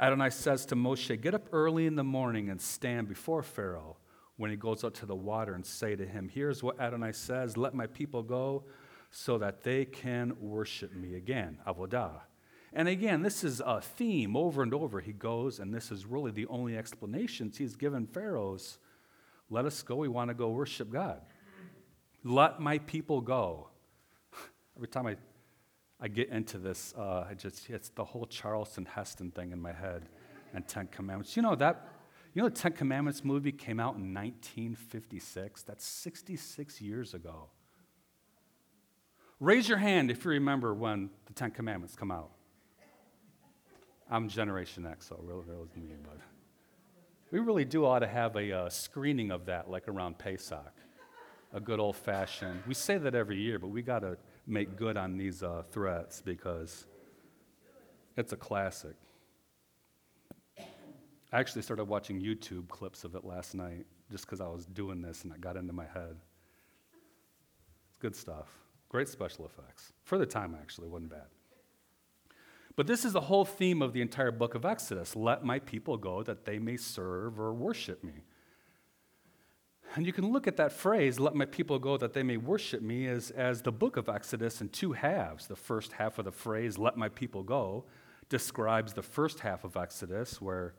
Adonai 0.00 0.30
says 0.30 0.64
to 0.66 0.74
Moshe, 0.74 1.20
Get 1.20 1.34
up 1.34 1.48
early 1.52 1.86
in 1.86 1.94
the 1.94 2.02
morning 2.02 2.48
and 2.48 2.60
stand 2.60 3.06
before 3.06 3.42
Pharaoh 3.42 3.98
when 4.38 4.50
he 4.50 4.56
goes 4.56 4.82
out 4.82 4.94
to 4.94 5.06
the 5.06 5.14
water 5.14 5.54
and 5.54 5.64
say 5.64 5.94
to 5.94 6.06
him, 6.06 6.30
Here's 6.32 6.62
what 6.62 6.80
Adonai 6.80 7.12
says 7.12 7.58
Let 7.58 7.74
my 7.74 7.86
people 7.86 8.22
go 8.22 8.64
so 9.10 9.36
that 9.38 9.62
they 9.62 9.84
can 9.84 10.32
worship 10.40 10.94
me 10.94 11.16
again. 11.16 11.58
Avodah. 11.66 12.22
And 12.74 12.88
again, 12.88 13.22
this 13.22 13.44
is 13.44 13.60
a 13.64 13.80
theme 13.80 14.34
over 14.36 14.62
and 14.62 14.72
over. 14.72 15.00
He 15.00 15.12
goes, 15.12 15.58
and 15.58 15.74
this 15.74 15.90
is 15.90 16.06
really 16.06 16.30
the 16.30 16.46
only 16.46 16.76
explanations 16.76 17.58
he's 17.58 17.76
given 17.76 18.06
Pharaoh's. 18.06 18.78
Let 19.50 19.66
us 19.66 19.82
go. 19.82 19.96
We 19.96 20.08
want 20.08 20.28
to 20.28 20.34
go 20.34 20.48
worship 20.48 20.90
God. 20.90 21.20
Let 22.24 22.60
my 22.60 22.78
people 22.78 23.20
go. 23.20 23.68
Every 24.76 24.88
time 24.88 25.06
I, 25.06 25.16
I 26.00 26.08
get 26.08 26.30
into 26.30 26.56
this, 26.56 26.94
uh, 26.96 27.26
I 27.28 27.34
just 27.34 27.68
it's 27.68 27.90
the 27.90 28.04
whole 28.04 28.26
Charlton 28.26 28.86
Heston 28.86 29.32
thing 29.32 29.52
in 29.52 29.60
my 29.60 29.72
head 29.72 30.08
and 30.54 30.66
Ten 30.66 30.86
Commandments. 30.86 31.36
You 31.36 31.42
know 31.42 31.54
that 31.56 31.88
you 32.32 32.40
know 32.40 32.48
the 32.48 32.54
Ten 32.54 32.72
Commandments 32.72 33.22
movie 33.22 33.52
came 33.52 33.78
out 33.78 33.96
in 33.96 34.14
1956? 34.14 35.62
That's 35.64 35.84
66 35.84 36.80
years 36.80 37.12
ago. 37.12 37.50
Raise 39.40 39.68
your 39.68 39.78
hand 39.78 40.10
if 40.10 40.24
you 40.24 40.30
remember 40.30 40.72
when 40.72 41.10
the 41.26 41.34
Ten 41.34 41.50
Commandments 41.50 41.94
come 41.96 42.10
out. 42.10 42.30
I'm 44.12 44.28
Generation 44.28 44.86
X, 44.86 45.08
so 45.08 45.18
really, 45.22 45.44
really 45.46 45.68
me, 45.74 45.94
but 46.02 46.18
We 47.30 47.38
really 47.38 47.64
do 47.64 47.86
ought 47.86 48.00
to 48.00 48.06
have 48.06 48.36
a 48.36 48.52
uh, 48.52 48.68
screening 48.68 49.30
of 49.30 49.46
that, 49.46 49.70
like 49.70 49.88
around 49.88 50.18
Pesach, 50.18 50.74
a 51.54 51.58
good 51.58 51.80
old 51.80 51.96
fashioned. 51.96 52.62
We 52.66 52.74
say 52.74 52.98
that 52.98 53.14
every 53.14 53.40
year, 53.40 53.58
but 53.58 53.68
we 53.68 53.80
got 53.80 54.00
to 54.00 54.18
make 54.46 54.76
good 54.76 54.98
on 54.98 55.16
these 55.16 55.42
uh, 55.42 55.62
threats 55.70 56.20
because 56.20 56.84
it's 58.18 58.34
a 58.34 58.36
classic. 58.36 58.96
I 60.58 61.40
actually 61.40 61.62
started 61.62 61.84
watching 61.84 62.20
YouTube 62.20 62.68
clips 62.68 63.04
of 63.04 63.14
it 63.14 63.24
last 63.24 63.54
night 63.54 63.86
just 64.10 64.26
because 64.26 64.42
I 64.42 64.46
was 64.46 64.66
doing 64.66 65.00
this 65.00 65.24
and 65.24 65.32
it 65.32 65.40
got 65.40 65.56
into 65.56 65.72
my 65.72 65.86
head. 65.86 66.16
It's 67.88 67.96
good 67.98 68.14
stuff. 68.14 68.50
Great 68.90 69.08
special 69.08 69.46
effects. 69.46 69.94
For 70.04 70.18
the 70.18 70.26
time, 70.26 70.54
actually, 70.60 70.88
wasn't 70.88 71.12
bad. 71.12 71.28
But 72.74 72.86
this 72.86 73.04
is 73.04 73.12
the 73.12 73.20
whole 73.20 73.44
theme 73.44 73.82
of 73.82 73.92
the 73.92 74.00
entire 74.00 74.30
book 74.30 74.54
of 74.54 74.64
Exodus 74.64 75.14
let 75.14 75.44
my 75.44 75.58
people 75.58 75.96
go 75.96 76.22
that 76.22 76.44
they 76.44 76.58
may 76.58 76.76
serve 76.76 77.38
or 77.38 77.52
worship 77.52 78.02
me. 78.02 78.24
And 79.94 80.06
you 80.06 80.12
can 80.12 80.32
look 80.32 80.46
at 80.46 80.56
that 80.56 80.72
phrase, 80.72 81.20
let 81.20 81.34
my 81.34 81.44
people 81.44 81.78
go 81.78 81.98
that 81.98 82.14
they 82.14 82.22
may 82.22 82.38
worship 82.38 82.80
me, 82.80 83.06
as, 83.06 83.30
as 83.30 83.60
the 83.60 83.72
book 83.72 83.98
of 83.98 84.08
Exodus 84.08 84.62
in 84.62 84.70
two 84.70 84.92
halves. 84.92 85.46
The 85.46 85.56
first 85.56 85.92
half 85.92 86.18
of 86.18 86.24
the 86.24 86.32
phrase, 86.32 86.78
let 86.78 86.96
my 86.96 87.10
people 87.10 87.42
go, 87.42 87.84
describes 88.30 88.94
the 88.94 89.02
first 89.02 89.40
half 89.40 89.64
of 89.64 89.76
Exodus, 89.76 90.40
where 90.40 90.74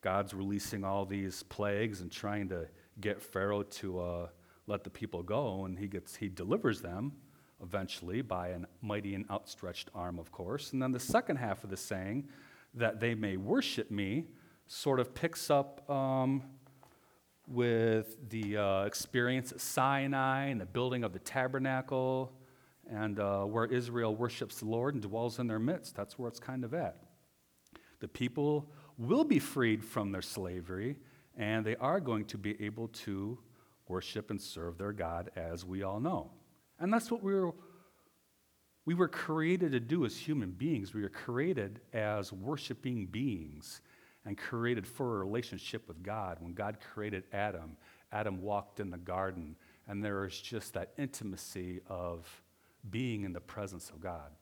God's 0.00 0.32
releasing 0.32 0.84
all 0.84 1.04
these 1.04 1.42
plagues 1.42 2.02
and 2.02 2.12
trying 2.12 2.48
to 2.50 2.68
get 3.00 3.20
Pharaoh 3.20 3.64
to 3.64 4.00
uh, 4.00 4.28
let 4.68 4.84
the 4.84 4.90
people 4.90 5.24
go, 5.24 5.64
and 5.64 5.76
he, 5.76 5.88
gets, 5.88 6.14
he 6.14 6.28
delivers 6.28 6.80
them 6.80 7.12
eventually 7.62 8.22
by 8.22 8.48
a 8.48 8.58
mighty 8.80 9.14
and 9.14 9.24
outstretched 9.30 9.90
arm, 9.94 10.18
of 10.18 10.32
course. 10.32 10.72
And 10.72 10.82
then 10.82 10.92
the 10.92 11.00
second 11.00 11.36
half 11.36 11.64
of 11.64 11.70
the 11.70 11.76
saying, 11.76 12.28
that 12.74 13.00
they 13.00 13.14
may 13.14 13.36
worship 13.36 13.90
me, 13.90 14.26
sort 14.66 15.00
of 15.00 15.14
picks 15.14 15.50
up 15.50 15.88
um, 15.90 16.42
with 17.46 18.30
the 18.30 18.56
uh, 18.56 18.84
experience 18.84 19.52
at 19.52 19.60
Sinai 19.60 20.46
and 20.46 20.60
the 20.60 20.66
building 20.66 21.04
of 21.04 21.12
the 21.12 21.18
tabernacle 21.18 22.32
and 22.90 23.20
uh, 23.20 23.44
where 23.44 23.66
Israel 23.66 24.14
worships 24.14 24.60
the 24.60 24.66
Lord 24.66 24.94
and 24.94 25.02
dwells 25.02 25.38
in 25.38 25.46
their 25.46 25.58
midst. 25.58 25.94
That's 25.94 26.18
where 26.18 26.28
it's 26.28 26.40
kind 26.40 26.64
of 26.64 26.74
at. 26.74 26.96
The 28.00 28.08
people 28.08 28.68
will 28.98 29.24
be 29.24 29.38
freed 29.38 29.84
from 29.84 30.10
their 30.12 30.22
slavery, 30.22 30.96
and 31.36 31.64
they 31.64 31.76
are 31.76 32.00
going 32.00 32.24
to 32.26 32.38
be 32.38 32.60
able 32.62 32.88
to 32.88 33.38
worship 33.88 34.30
and 34.30 34.40
serve 34.40 34.78
their 34.78 34.92
God, 34.92 35.30
as 35.36 35.64
we 35.64 35.82
all 35.82 36.00
know. 36.00 36.30
And 36.82 36.92
that's 36.92 37.12
what 37.12 37.22
we 37.22 37.32
were, 37.32 37.54
we 38.84 38.94
were 38.94 39.06
created 39.06 39.70
to 39.70 39.78
do 39.78 40.04
as 40.04 40.16
human 40.16 40.50
beings. 40.50 40.92
We 40.92 41.02
were 41.02 41.08
created 41.08 41.80
as 41.92 42.32
worshiping 42.32 43.06
beings 43.06 43.80
and 44.26 44.36
created 44.36 44.84
for 44.84 45.14
a 45.14 45.24
relationship 45.24 45.86
with 45.86 46.02
God. 46.02 46.38
When 46.40 46.54
God 46.54 46.78
created 46.92 47.22
Adam, 47.32 47.76
Adam 48.10 48.42
walked 48.42 48.80
in 48.80 48.90
the 48.90 48.98
garden, 48.98 49.54
and 49.86 50.04
there 50.04 50.24
is 50.24 50.40
just 50.40 50.74
that 50.74 50.90
intimacy 50.98 51.82
of 51.86 52.28
being 52.90 53.22
in 53.22 53.32
the 53.32 53.40
presence 53.40 53.88
of 53.88 54.00
God. 54.00 54.32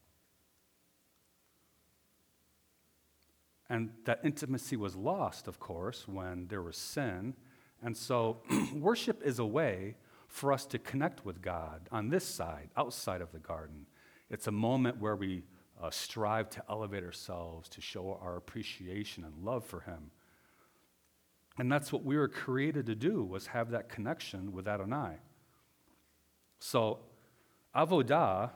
And 3.68 3.90
that 4.06 4.20
intimacy 4.24 4.76
was 4.76 4.96
lost, 4.96 5.46
of 5.46 5.60
course, 5.60 6.08
when 6.08 6.46
there 6.48 6.62
was 6.62 6.78
sin. 6.78 7.34
And 7.82 7.94
so, 7.94 8.38
worship 8.74 9.20
is 9.22 9.38
a 9.38 9.46
way 9.46 9.96
for 10.30 10.52
us 10.52 10.64
to 10.64 10.78
connect 10.78 11.24
with 11.26 11.42
God 11.42 11.88
on 11.90 12.08
this 12.08 12.24
side, 12.24 12.70
outside 12.76 13.20
of 13.20 13.32
the 13.32 13.38
garden. 13.38 13.86
It's 14.30 14.46
a 14.46 14.52
moment 14.52 15.00
where 15.00 15.16
we 15.16 15.42
uh, 15.82 15.90
strive 15.90 16.48
to 16.50 16.62
elevate 16.70 17.02
ourselves, 17.02 17.68
to 17.70 17.80
show 17.80 18.18
our 18.22 18.36
appreciation 18.36 19.24
and 19.24 19.44
love 19.44 19.64
for 19.64 19.80
Him. 19.80 20.12
And 21.58 21.70
that's 21.70 21.92
what 21.92 22.04
we 22.04 22.16
were 22.16 22.28
created 22.28 22.86
to 22.86 22.94
do, 22.94 23.24
was 23.24 23.48
have 23.48 23.72
that 23.72 23.88
connection 23.88 24.52
with 24.52 24.68
Adonai. 24.68 25.16
So, 26.60 27.00
avodah, 27.74 28.50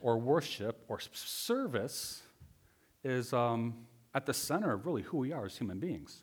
or 0.00 0.18
worship, 0.18 0.84
or 0.88 0.98
service, 1.00 2.22
is 3.04 3.32
um, 3.32 3.86
at 4.12 4.26
the 4.26 4.34
center 4.34 4.72
of 4.72 4.86
really 4.86 5.02
who 5.02 5.18
we 5.18 5.32
are 5.32 5.46
as 5.46 5.56
human 5.56 5.78
beings. 5.78 6.22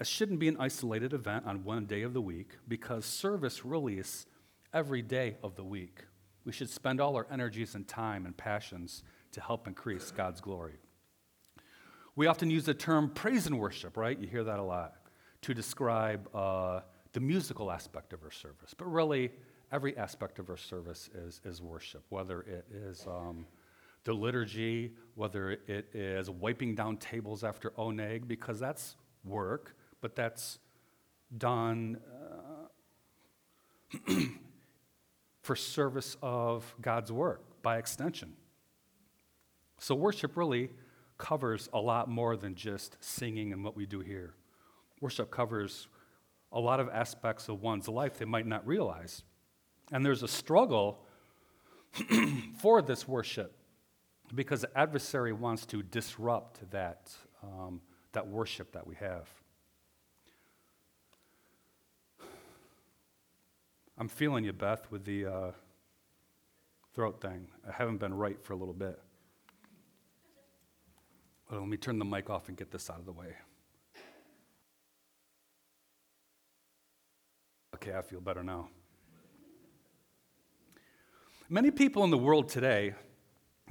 It 0.00 0.06
shouldn't 0.06 0.38
be 0.38 0.48
an 0.48 0.56
isolated 0.60 1.12
event 1.12 1.46
on 1.46 1.64
one 1.64 1.86
day 1.86 2.02
of 2.02 2.14
the 2.14 2.20
week 2.20 2.52
because 2.68 3.04
service 3.04 3.64
really 3.64 3.98
is 3.98 4.26
every 4.72 5.02
day 5.02 5.36
of 5.42 5.56
the 5.56 5.64
week. 5.64 6.04
We 6.44 6.52
should 6.52 6.70
spend 6.70 7.00
all 7.00 7.16
our 7.16 7.26
energies 7.30 7.74
and 7.74 7.86
time 7.86 8.24
and 8.24 8.36
passions 8.36 9.02
to 9.32 9.40
help 9.40 9.66
increase 9.66 10.10
God's 10.10 10.40
glory. 10.40 10.76
We 12.14 12.26
often 12.26 12.48
use 12.48 12.64
the 12.64 12.74
term 12.74 13.10
praise 13.10 13.46
and 13.46 13.58
worship, 13.58 13.96
right? 13.96 14.18
You 14.18 14.28
hear 14.28 14.44
that 14.44 14.58
a 14.58 14.62
lot 14.62 14.94
to 15.42 15.54
describe 15.54 16.28
uh, 16.34 16.80
the 17.12 17.20
musical 17.20 17.70
aspect 17.70 18.12
of 18.12 18.22
our 18.22 18.30
service. 18.30 18.74
But 18.76 18.86
really, 18.86 19.30
every 19.72 19.96
aspect 19.96 20.38
of 20.38 20.48
our 20.48 20.56
service 20.56 21.10
is, 21.14 21.40
is 21.44 21.60
worship, 21.60 22.04
whether 22.08 22.42
it 22.42 22.66
is 22.72 23.04
um, 23.06 23.46
the 24.04 24.12
liturgy, 24.12 24.92
whether 25.14 25.52
it 25.66 25.94
is 25.94 26.30
wiping 26.30 26.74
down 26.74 26.96
tables 26.96 27.44
after 27.44 27.70
oneg, 27.70 28.26
because 28.26 28.58
that's 28.58 28.96
work, 29.24 29.74
but 30.00 30.16
that's 30.16 30.58
done 31.36 31.98
uh, 33.96 34.14
for 35.42 35.56
service 35.56 36.16
of 36.22 36.74
God's 36.80 37.10
work 37.10 37.42
by 37.62 37.78
extension. 37.78 38.34
So, 39.78 39.94
worship 39.94 40.36
really 40.36 40.70
covers 41.18 41.68
a 41.72 41.78
lot 41.78 42.08
more 42.08 42.36
than 42.36 42.54
just 42.54 42.96
singing 43.00 43.52
and 43.52 43.64
what 43.64 43.76
we 43.76 43.86
do 43.86 44.00
here. 44.00 44.34
Worship 45.00 45.30
covers 45.30 45.88
a 46.52 46.60
lot 46.60 46.80
of 46.80 46.88
aspects 46.88 47.48
of 47.48 47.60
one's 47.60 47.88
life 47.88 48.18
they 48.18 48.24
might 48.24 48.46
not 48.46 48.66
realize. 48.66 49.22
And 49.92 50.04
there's 50.04 50.22
a 50.22 50.28
struggle 50.28 51.04
for 52.58 52.82
this 52.82 53.06
worship 53.06 53.54
because 54.34 54.62
the 54.62 54.78
adversary 54.78 55.32
wants 55.32 55.66
to 55.66 55.82
disrupt 55.82 56.70
that, 56.70 57.12
um, 57.42 57.80
that 58.12 58.26
worship 58.26 58.72
that 58.72 58.86
we 58.86 58.94
have. 58.96 59.28
I'm 64.00 64.06
feeling 64.06 64.44
you, 64.44 64.52
Beth, 64.52 64.86
with 64.92 65.04
the 65.04 65.26
uh, 65.26 65.50
throat 66.94 67.20
thing. 67.20 67.48
I 67.68 67.72
haven't 67.72 67.96
been 67.96 68.14
right 68.14 68.40
for 68.40 68.52
a 68.52 68.56
little 68.56 68.72
bit. 68.72 68.96
Let 71.50 71.66
me 71.66 71.76
turn 71.76 71.98
the 71.98 72.04
mic 72.04 72.30
off 72.30 72.46
and 72.46 72.56
get 72.56 72.70
this 72.70 72.90
out 72.90 73.00
of 73.00 73.06
the 73.06 73.12
way. 73.12 73.34
Okay, 77.74 77.92
I 77.92 78.02
feel 78.02 78.20
better 78.20 78.44
now. 78.44 78.68
Many 81.48 81.72
people 81.72 82.04
in 82.04 82.10
the 82.10 82.18
world 82.18 82.48
today 82.48 82.94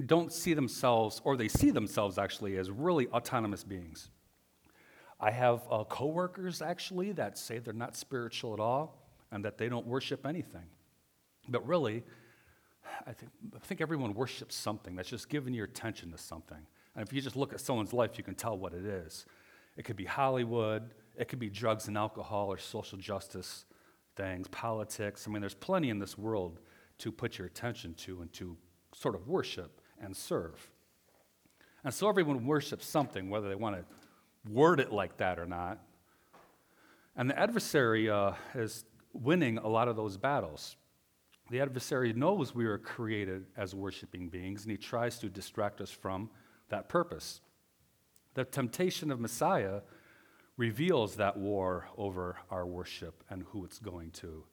don't 0.04 0.30
see 0.30 0.52
themselves, 0.52 1.22
or 1.24 1.38
they 1.38 1.48
see 1.48 1.70
themselves 1.70 2.18
actually, 2.18 2.58
as 2.58 2.70
really 2.70 3.06
autonomous 3.08 3.64
beings. 3.64 4.10
I 5.18 5.30
have 5.30 5.62
uh, 5.70 5.84
coworkers 5.84 6.60
actually 6.60 7.12
that 7.12 7.38
say 7.38 7.60
they're 7.60 7.72
not 7.72 7.96
spiritual 7.96 8.52
at 8.52 8.60
all 8.60 9.07
and 9.30 9.44
that 9.44 9.58
they 9.58 9.68
don't 9.68 9.86
worship 9.86 10.26
anything. 10.26 10.66
But 11.48 11.66
really, 11.66 12.04
I 13.06 13.12
think, 13.12 13.32
I 13.54 13.58
think 13.58 13.80
everyone 13.80 14.14
worships 14.14 14.54
something 14.54 14.96
that's 14.96 15.08
just 15.08 15.28
giving 15.28 15.54
your 15.54 15.64
attention 15.64 16.10
to 16.12 16.18
something. 16.18 16.66
And 16.94 17.06
if 17.06 17.12
you 17.12 17.20
just 17.20 17.36
look 17.36 17.52
at 17.52 17.60
someone's 17.60 17.92
life, 17.92 18.18
you 18.18 18.24
can 18.24 18.34
tell 18.34 18.56
what 18.56 18.72
it 18.72 18.84
is. 18.84 19.26
It 19.76 19.84
could 19.84 19.96
be 19.96 20.04
Hollywood, 20.04 20.90
it 21.16 21.28
could 21.28 21.38
be 21.38 21.50
drugs 21.50 21.88
and 21.88 21.96
alcohol 21.96 22.48
or 22.52 22.58
social 22.58 22.98
justice 22.98 23.64
things, 24.16 24.48
politics. 24.48 25.26
I 25.26 25.30
mean, 25.30 25.40
there's 25.40 25.54
plenty 25.54 25.90
in 25.90 25.98
this 25.98 26.18
world 26.18 26.58
to 26.98 27.12
put 27.12 27.38
your 27.38 27.46
attention 27.46 27.94
to 27.94 28.20
and 28.20 28.32
to 28.34 28.56
sort 28.92 29.14
of 29.14 29.28
worship 29.28 29.80
and 30.00 30.16
serve. 30.16 30.70
And 31.84 31.94
so 31.94 32.08
everyone 32.08 32.44
worships 32.44 32.86
something, 32.86 33.30
whether 33.30 33.48
they 33.48 33.54
want 33.54 33.76
to 33.76 34.52
word 34.52 34.80
it 34.80 34.92
like 34.92 35.16
that 35.18 35.38
or 35.38 35.46
not. 35.46 35.78
And 37.16 37.30
the 37.30 37.38
adversary 37.38 38.10
uh, 38.10 38.32
is 38.54 38.84
winning 39.20 39.58
a 39.58 39.68
lot 39.68 39.88
of 39.88 39.96
those 39.96 40.16
battles. 40.16 40.76
The 41.50 41.60
adversary 41.60 42.12
knows 42.12 42.54
we 42.54 42.66
are 42.66 42.78
created 42.78 43.46
as 43.56 43.74
worshiping 43.74 44.28
beings, 44.28 44.62
and 44.62 44.70
he 44.70 44.76
tries 44.76 45.18
to 45.20 45.28
distract 45.28 45.80
us 45.80 45.90
from 45.90 46.30
that 46.68 46.88
purpose. 46.88 47.40
The 48.34 48.44
temptation 48.44 49.10
of 49.10 49.20
Messiah 49.20 49.80
reveals 50.56 51.16
that 51.16 51.36
war 51.36 51.88
over 51.96 52.36
our 52.50 52.66
worship 52.66 53.24
and 53.30 53.44
who 53.50 53.64
it's 53.64 53.78
going 53.78 54.10
to. 54.10 54.44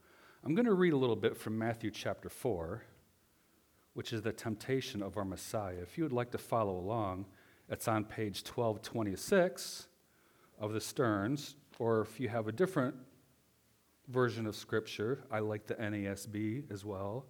I'm 0.44 0.56
going 0.56 0.66
to 0.66 0.74
read 0.74 0.94
a 0.94 0.98
little 0.98 1.16
bit 1.16 1.36
from 1.36 1.58
Matthew 1.58 1.92
chapter 1.92 2.30
4 2.30 2.84
which 3.96 4.12
is 4.12 4.22
the 4.22 4.32
temptation 4.32 5.02
of 5.02 5.18
our 5.18 5.26
Messiah. 5.26 5.78
If 5.82 5.98
you 5.98 6.04
would 6.04 6.14
like 6.14 6.30
to 6.32 6.38
follow 6.38 6.78
along, 6.78 7.26
it's 7.70 7.88
on 7.88 8.04
page 8.04 8.44
1226 8.44 9.88
of 10.60 10.74
the 10.74 10.82
Stearns, 10.82 11.56
or 11.80 12.02
if 12.02 12.20
you 12.20 12.28
have 12.28 12.50
a 12.50 12.52
different 12.52 12.94
version 14.08 14.46
of 14.46 14.56
Scripture. 14.56 15.24
I 15.32 15.40
like 15.40 15.68
the 15.68 15.76
NASB 15.76 16.72
as 16.72 16.86
well. 16.86 17.26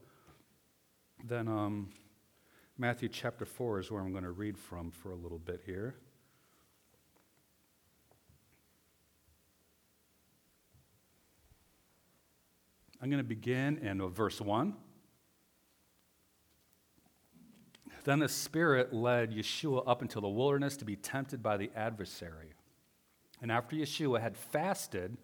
Then 1.24 1.48
um, 1.48 1.90
Matthew 2.78 3.10
chapter 3.10 3.46
4 3.46 3.80
is 3.80 3.92
where 3.92 4.02
I'm 4.02 4.12
going 4.12 4.24
to 4.24 4.32
read 4.32 4.58
from 4.58 4.92
for 4.92 5.12
a 5.12 5.16
little 5.16 5.40
bit 5.40 5.62
here. 5.66 5.96
I'm 13.02 13.10
going 13.10 13.24
to 13.24 13.28
begin 13.28 13.78
in 13.78 14.02
uh, 14.02 14.08
verse 14.08 14.42
1. 14.42 14.74
Then 18.04 18.20
the 18.20 18.30
Spirit 18.30 18.94
led 18.94 19.32
Yeshua 19.32 19.84
up 19.88 20.02
into 20.02 20.20
the 20.20 20.28
wilderness 20.28 20.78
to 20.78 20.86
be 20.86 20.96
tempted 20.96 21.42
by 21.42 21.58
the 21.58 21.72
adversary. 21.76 22.54
And 23.42 23.52
after 23.52 23.76
Yeshua 23.76 24.22
had 24.22 24.38
fasted 24.38 25.18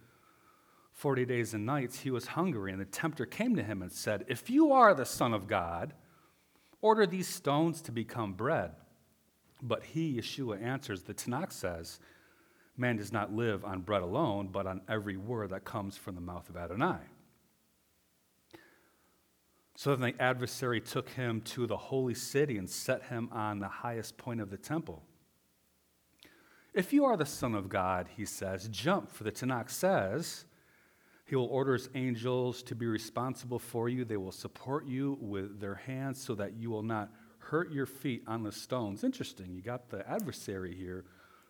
40 0.94 1.26
days 1.26 1.54
and 1.54 1.66
nights, 1.66 2.00
he 2.00 2.12
was 2.12 2.28
hungry. 2.28 2.72
And 2.72 2.82
the 2.82 2.86
tempter 2.86 3.26
came 3.26 3.56
to 3.56 3.64
him 3.64 3.82
and 3.82 3.92
said, 3.92 4.26
If 4.28 4.50
you 4.50 4.72
are 4.72 4.94
the 4.94 5.06
Son 5.06 5.34
of 5.34 5.48
God, 5.48 5.94
order 6.82 7.06
these 7.06 7.28
stones 7.28 7.82
to 7.84 7.92
become 7.92 8.34
bread. 8.34 8.72
But 9.62 9.84
he, 9.84 10.18
Yeshua, 10.18 10.62
answers, 10.62 11.04
the 11.04 11.14
Tanakh 11.14 11.52
says, 11.52 12.00
Man 12.78 12.98
does 12.98 13.12
not 13.12 13.34
live 13.34 13.64
on 13.64 13.82
bread 13.82 14.02
alone, 14.02 14.50
but 14.52 14.66
on 14.66 14.82
every 14.90 15.18
word 15.18 15.52
that 15.52 15.66
comes 15.66 15.98
from 15.98 16.16
the 16.16 16.22
mouth 16.22 16.50
of 16.50 16.58
Adonai. 16.58 16.98
So 19.76 19.96
then 19.96 20.14
the 20.16 20.22
adversary 20.22 20.80
took 20.82 21.10
him 21.10 21.42
to 21.42 21.66
the 21.66 21.78
holy 21.78 22.14
city 22.14 22.58
and 22.58 22.70
set 22.70 23.04
him 23.04 23.30
on 23.32 23.60
the 23.60 23.68
highest 23.68 24.18
point 24.18 24.42
of 24.42 24.50
the 24.50 24.58
temple. 24.58 25.04
If 26.74 26.94
you 26.94 27.04
are 27.06 27.18
the 27.18 27.26
Son 27.26 27.56
of 27.56 27.68
God, 27.68 28.08
he 28.16 28.26
says, 28.26 28.68
jump, 28.70 29.12
for 29.12 29.24
the 29.24 29.32
Tanakh 29.32 29.70
says, 29.70 30.46
he 31.32 31.38
will 31.38 31.46
order 31.46 31.72
his 31.72 31.88
angels 31.96 32.62
to 32.62 32.76
be 32.76 32.86
responsible 32.86 33.58
for 33.58 33.88
you. 33.88 34.04
They 34.04 34.18
will 34.18 34.34
support 34.34 34.86
you 34.86 35.18
with 35.22 35.62
their 35.62 35.76
hands 35.76 36.22
so 36.22 36.36
that 36.36 36.58
you 36.58 36.70
will 36.70 36.84
not 36.84 37.10
hurt 37.38 37.72
your 37.72 37.86
feet 37.86 38.24
on 38.28 38.44
the 38.44 38.52
stones. 38.52 39.06
Interesting, 39.06 39.54
you 39.54 39.62
got 39.62 39.90
the 39.90 40.06
adversary 40.10 40.76
here 40.76 41.06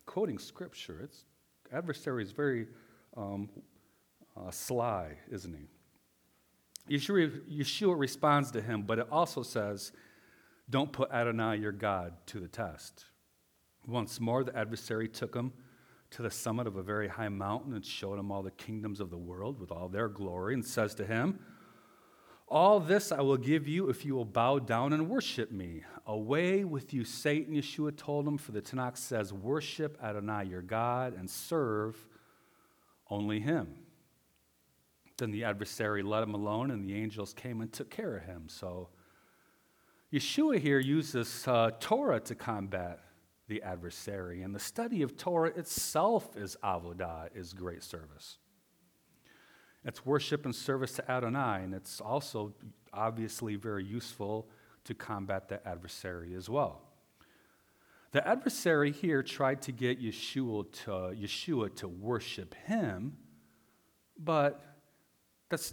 quoting 0.06 0.38
scripture. 0.38 1.00
It's 1.04 1.24
adversary 1.74 2.22
is 2.22 2.32
very 2.32 2.68
um, 3.18 3.50
uh, 4.38 4.52
sly, 4.52 5.18
isn't 5.32 5.58
he? 6.88 6.96
Yeshua, 6.96 7.42
Yeshua 7.52 7.98
responds 7.98 8.52
to 8.52 8.62
him, 8.62 8.84
but 8.84 9.00
it 9.00 9.08
also 9.12 9.42
says, 9.42 9.94
Don't 10.70 10.92
put 10.92 11.10
Adonai, 11.10 11.58
your 11.58 11.72
God, 11.72 12.14
to 12.28 12.40
the 12.40 12.48
test. 12.48 13.06
Once 13.88 14.20
more, 14.20 14.44
the 14.44 14.56
adversary 14.56 15.08
took 15.08 15.34
him 15.34 15.54
to 16.12 16.22
the 16.22 16.30
summit 16.30 16.68
of 16.68 16.76
a 16.76 16.84
very 16.84 17.08
high 17.08 17.30
mountain 17.30 17.74
and 17.74 17.86
showed 17.86 18.20
him 18.20 18.32
all 18.32 18.44
the 18.44 18.52
kingdoms 18.52 19.00
of 19.00 19.10
the 19.10 19.18
world 19.18 19.60
with 19.60 19.72
all 19.72 19.88
their 19.88 20.10
glory, 20.10 20.54
and 20.54 20.64
says 20.64 20.94
to 20.96 21.06
him, 21.06 21.40
All 22.48 22.80
this 22.80 23.12
I 23.12 23.22
will 23.22 23.38
give 23.38 23.68
you 23.68 23.90
if 23.90 24.06
you 24.06 24.14
will 24.14 24.26
bow 24.26 24.60
down 24.60 24.94
and 24.94 25.10
worship 25.10 25.52
me. 25.52 25.84
Away 26.06 26.66
with 26.66 26.94
you, 26.94 27.06
Satan, 27.06 27.54
Yeshua 27.54 27.96
told 27.96 28.28
him, 28.28 28.38
for 28.38 28.52
the 28.52 28.62
Tanakh 28.62 28.98
says, 28.98 29.32
Worship 29.32 29.98
Adonai, 30.04 30.46
your 30.46 30.62
God, 30.62 31.16
and 31.18 31.30
serve 31.30 31.98
only 33.10 33.40
him. 33.40 33.74
Then 35.18 35.32
the 35.32 35.46
adversary 35.46 36.04
let 36.04 36.24
him 36.24 36.34
alone, 36.34 36.72
and 36.72 36.84
the 36.84 36.96
angels 36.96 37.34
came 37.34 37.62
and 37.62 37.72
took 37.72 37.90
care 37.90 38.18
of 38.18 38.24
him. 38.24 38.46
So 38.48 38.90
Yeshua 40.12 40.60
here 40.60 40.80
uses 40.80 41.48
uh, 41.48 41.72
Torah 41.80 42.20
to 42.22 42.36
combat 42.36 43.00
the 43.52 43.62
adversary, 43.64 44.44
and 44.44 44.56
the 44.56 44.60
study 44.62 45.02
of 45.02 45.18
Torah 45.18 45.50
itself 45.50 46.38
is 46.38 46.56
avodah, 46.64 47.28
is 47.36 47.52
great 47.52 47.84
service. 47.84 48.38
It's 49.84 50.06
worship 50.06 50.46
and 50.46 50.56
service 50.56 50.94
to 50.94 51.12
Adonai, 51.12 51.62
and 51.62 51.74
it's 51.74 52.00
also 52.00 52.54
obviously 52.94 53.58
very 53.58 53.84
useful 53.84 54.48
to 54.86 54.94
combat 54.94 55.50
the 55.50 55.68
adversary 55.68 56.34
as 56.34 56.50
well. 56.50 56.82
The 58.14 58.26
adversary 58.26 58.94
here 58.94 59.22
tried 59.22 59.62
to 59.64 59.74
get 59.74 60.02
Yeshua 60.02 60.72
to, 60.86 60.92
Yeshua 60.92 61.76
to 61.76 61.90
worship 61.90 62.54
him, 62.54 63.18
but 64.18 64.64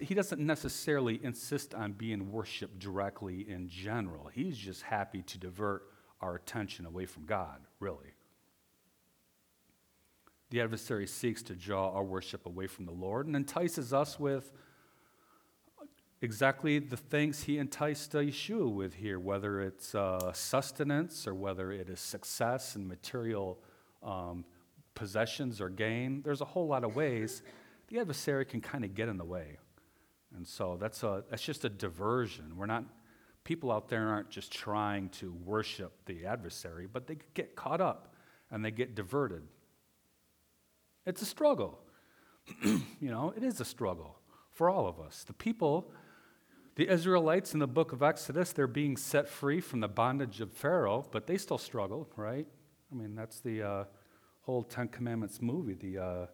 he 0.00 0.16
doesn't 0.16 0.44
necessarily 0.44 1.20
insist 1.22 1.76
on 1.76 1.92
being 1.92 2.32
worshiped 2.32 2.80
directly 2.80 3.48
in 3.48 3.68
general. 3.68 4.26
He's 4.26 4.58
just 4.58 4.82
happy 4.82 5.22
to 5.22 5.38
divert 5.38 5.84
our 6.20 6.34
attention 6.34 6.86
away 6.86 7.06
from 7.06 7.24
God, 7.24 7.60
really. 7.80 8.14
The 10.50 10.60
adversary 10.60 11.06
seeks 11.06 11.42
to 11.44 11.54
draw 11.54 11.90
our 11.90 12.04
worship 12.04 12.46
away 12.46 12.66
from 12.66 12.86
the 12.86 12.92
Lord 12.92 13.26
and 13.26 13.36
entices 13.36 13.92
us 13.92 14.18
with 14.18 14.52
exactly 16.20 16.78
the 16.78 16.96
things 16.96 17.44
he 17.44 17.58
enticed 17.58 18.12
Yeshua 18.12 18.72
with 18.72 18.94
here, 18.94 19.20
whether 19.20 19.60
it's 19.60 19.94
uh, 19.94 20.32
sustenance 20.32 21.26
or 21.26 21.34
whether 21.34 21.70
it 21.70 21.88
is 21.88 22.00
success 22.00 22.76
and 22.76 22.88
material 22.88 23.58
um, 24.02 24.44
possessions 24.94 25.60
or 25.60 25.68
gain. 25.68 26.22
There's 26.22 26.40
a 26.40 26.46
whole 26.46 26.66
lot 26.66 26.82
of 26.82 26.96
ways 26.96 27.42
the 27.88 28.00
adversary 28.00 28.44
can 28.44 28.60
kind 28.60 28.84
of 28.84 28.94
get 28.94 29.08
in 29.08 29.16
the 29.16 29.24
way. 29.24 29.58
And 30.34 30.46
so 30.46 30.76
that's, 30.78 31.02
a, 31.02 31.24
that's 31.30 31.42
just 31.42 31.64
a 31.64 31.68
diversion. 31.68 32.54
We're 32.56 32.66
not, 32.66 32.84
people 33.48 33.72
out 33.72 33.88
there 33.88 34.08
aren't 34.08 34.28
just 34.28 34.52
trying 34.52 35.08
to 35.08 35.32
worship 35.46 36.04
the 36.04 36.26
adversary, 36.26 36.86
but 36.86 37.06
they 37.06 37.16
get 37.32 37.56
caught 37.56 37.80
up 37.80 38.12
and 38.50 38.62
they 38.62 38.70
get 38.70 38.94
diverted. 38.94 39.42
It's 41.06 41.22
a 41.22 41.24
struggle. 41.24 41.78
you 42.62 42.82
know, 43.00 43.32
it 43.34 43.42
is 43.42 43.58
a 43.58 43.64
struggle 43.64 44.18
for 44.52 44.68
all 44.68 44.86
of 44.86 45.00
us. 45.00 45.24
The 45.24 45.32
people, 45.32 45.90
the 46.74 46.92
Israelites 46.92 47.54
in 47.54 47.58
the 47.58 47.66
book 47.66 47.92
of 47.92 48.02
Exodus, 48.02 48.52
they're 48.52 48.66
being 48.66 48.98
set 48.98 49.26
free 49.26 49.62
from 49.62 49.80
the 49.80 49.88
bondage 49.88 50.42
of 50.42 50.52
Pharaoh, 50.52 51.06
but 51.10 51.26
they 51.26 51.38
still 51.38 51.56
struggle, 51.56 52.06
right? 52.16 52.46
I 52.92 52.94
mean, 52.94 53.14
that's 53.14 53.40
the 53.40 53.62
uh, 53.62 53.84
whole 54.42 54.62
Ten 54.62 54.88
Commandments 54.88 55.40
movie, 55.40 55.72
the 55.72 55.98
uh, 55.98 56.26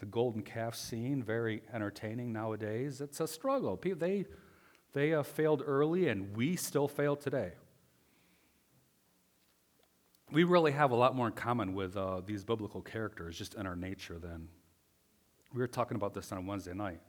the 0.00 0.06
golden 0.06 0.42
calf 0.42 0.74
scene, 0.74 1.22
very 1.22 1.62
entertaining 1.72 2.30
nowadays. 2.30 3.00
It's 3.00 3.20
a 3.20 3.26
struggle. 3.26 3.78
People, 3.78 4.00
they 4.00 4.26
they 4.92 5.14
uh, 5.14 5.22
failed 5.22 5.62
early, 5.64 6.08
and 6.08 6.36
we 6.36 6.56
still 6.56 6.88
fail 6.88 7.16
today. 7.16 7.52
We 10.30 10.44
really 10.44 10.72
have 10.72 10.90
a 10.90 10.96
lot 10.96 11.14
more 11.14 11.26
in 11.26 11.32
common 11.32 11.74
with 11.74 11.96
uh, 11.96 12.20
these 12.24 12.44
biblical 12.44 12.82
characters 12.82 13.36
just 13.36 13.54
in 13.54 13.66
our 13.66 13.76
nature 13.76 14.18
than. 14.18 14.48
We 15.54 15.60
were 15.60 15.66
talking 15.66 15.96
about 15.96 16.12
this 16.12 16.30
on 16.30 16.46
Wednesday 16.46 16.74
night. 16.74 17.00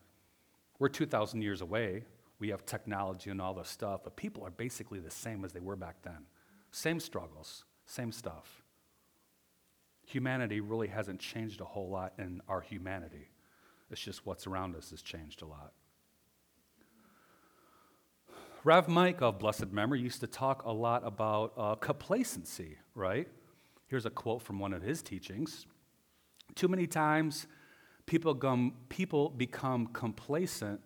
We're 0.79 0.87
2,000 0.87 1.41
years 1.41 1.59
away. 1.59 2.05
We 2.39 2.49
have 2.49 2.65
technology 2.65 3.29
and 3.29 3.41
all 3.41 3.53
this 3.53 3.67
stuff, 3.67 4.01
but 4.05 4.15
people 4.15 4.45
are 4.45 4.51
basically 4.51 4.99
the 4.99 5.11
same 5.11 5.43
as 5.43 5.51
they 5.51 5.59
were 5.59 5.75
back 5.75 5.97
then. 6.03 6.25
Same 6.71 7.01
struggles, 7.01 7.65
same 7.85 8.13
stuff 8.13 8.63
humanity 10.09 10.59
really 10.59 10.87
hasn't 10.87 11.19
changed 11.19 11.61
a 11.61 11.65
whole 11.65 11.89
lot 11.89 12.13
in 12.17 12.41
our 12.47 12.61
humanity. 12.61 13.29
It's 13.91 14.01
just 14.01 14.25
what's 14.25 14.47
around 14.47 14.75
us 14.75 14.89
has 14.89 15.01
changed 15.01 15.43
a 15.43 15.45
lot. 15.45 15.71
Rav 18.69 18.87
Mike 18.87 19.23
of 19.23 19.39
blessed 19.39 19.71
memory 19.71 19.99
used 19.99 20.19
to 20.19 20.27
talk 20.27 20.63
a 20.63 20.71
lot 20.71 21.01
about 21.03 21.53
uh, 21.57 21.73
complacency, 21.73 22.77
right? 22.93 23.27
Here's 23.87 24.05
a 24.05 24.11
quote 24.11 24.43
from 24.43 24.59
one 24.59 24.73
of 24.73 24.83
his 24.83 25.01
teachings. 25.01 25.65
Too 26.53 26.67
many 26.67 26.85
times, 26.85 27.47
people, 28.05 28.35
gum, 28.35 28.75
people 28.87 29.29
become 29.29 29.87
complacent 29.87 30.81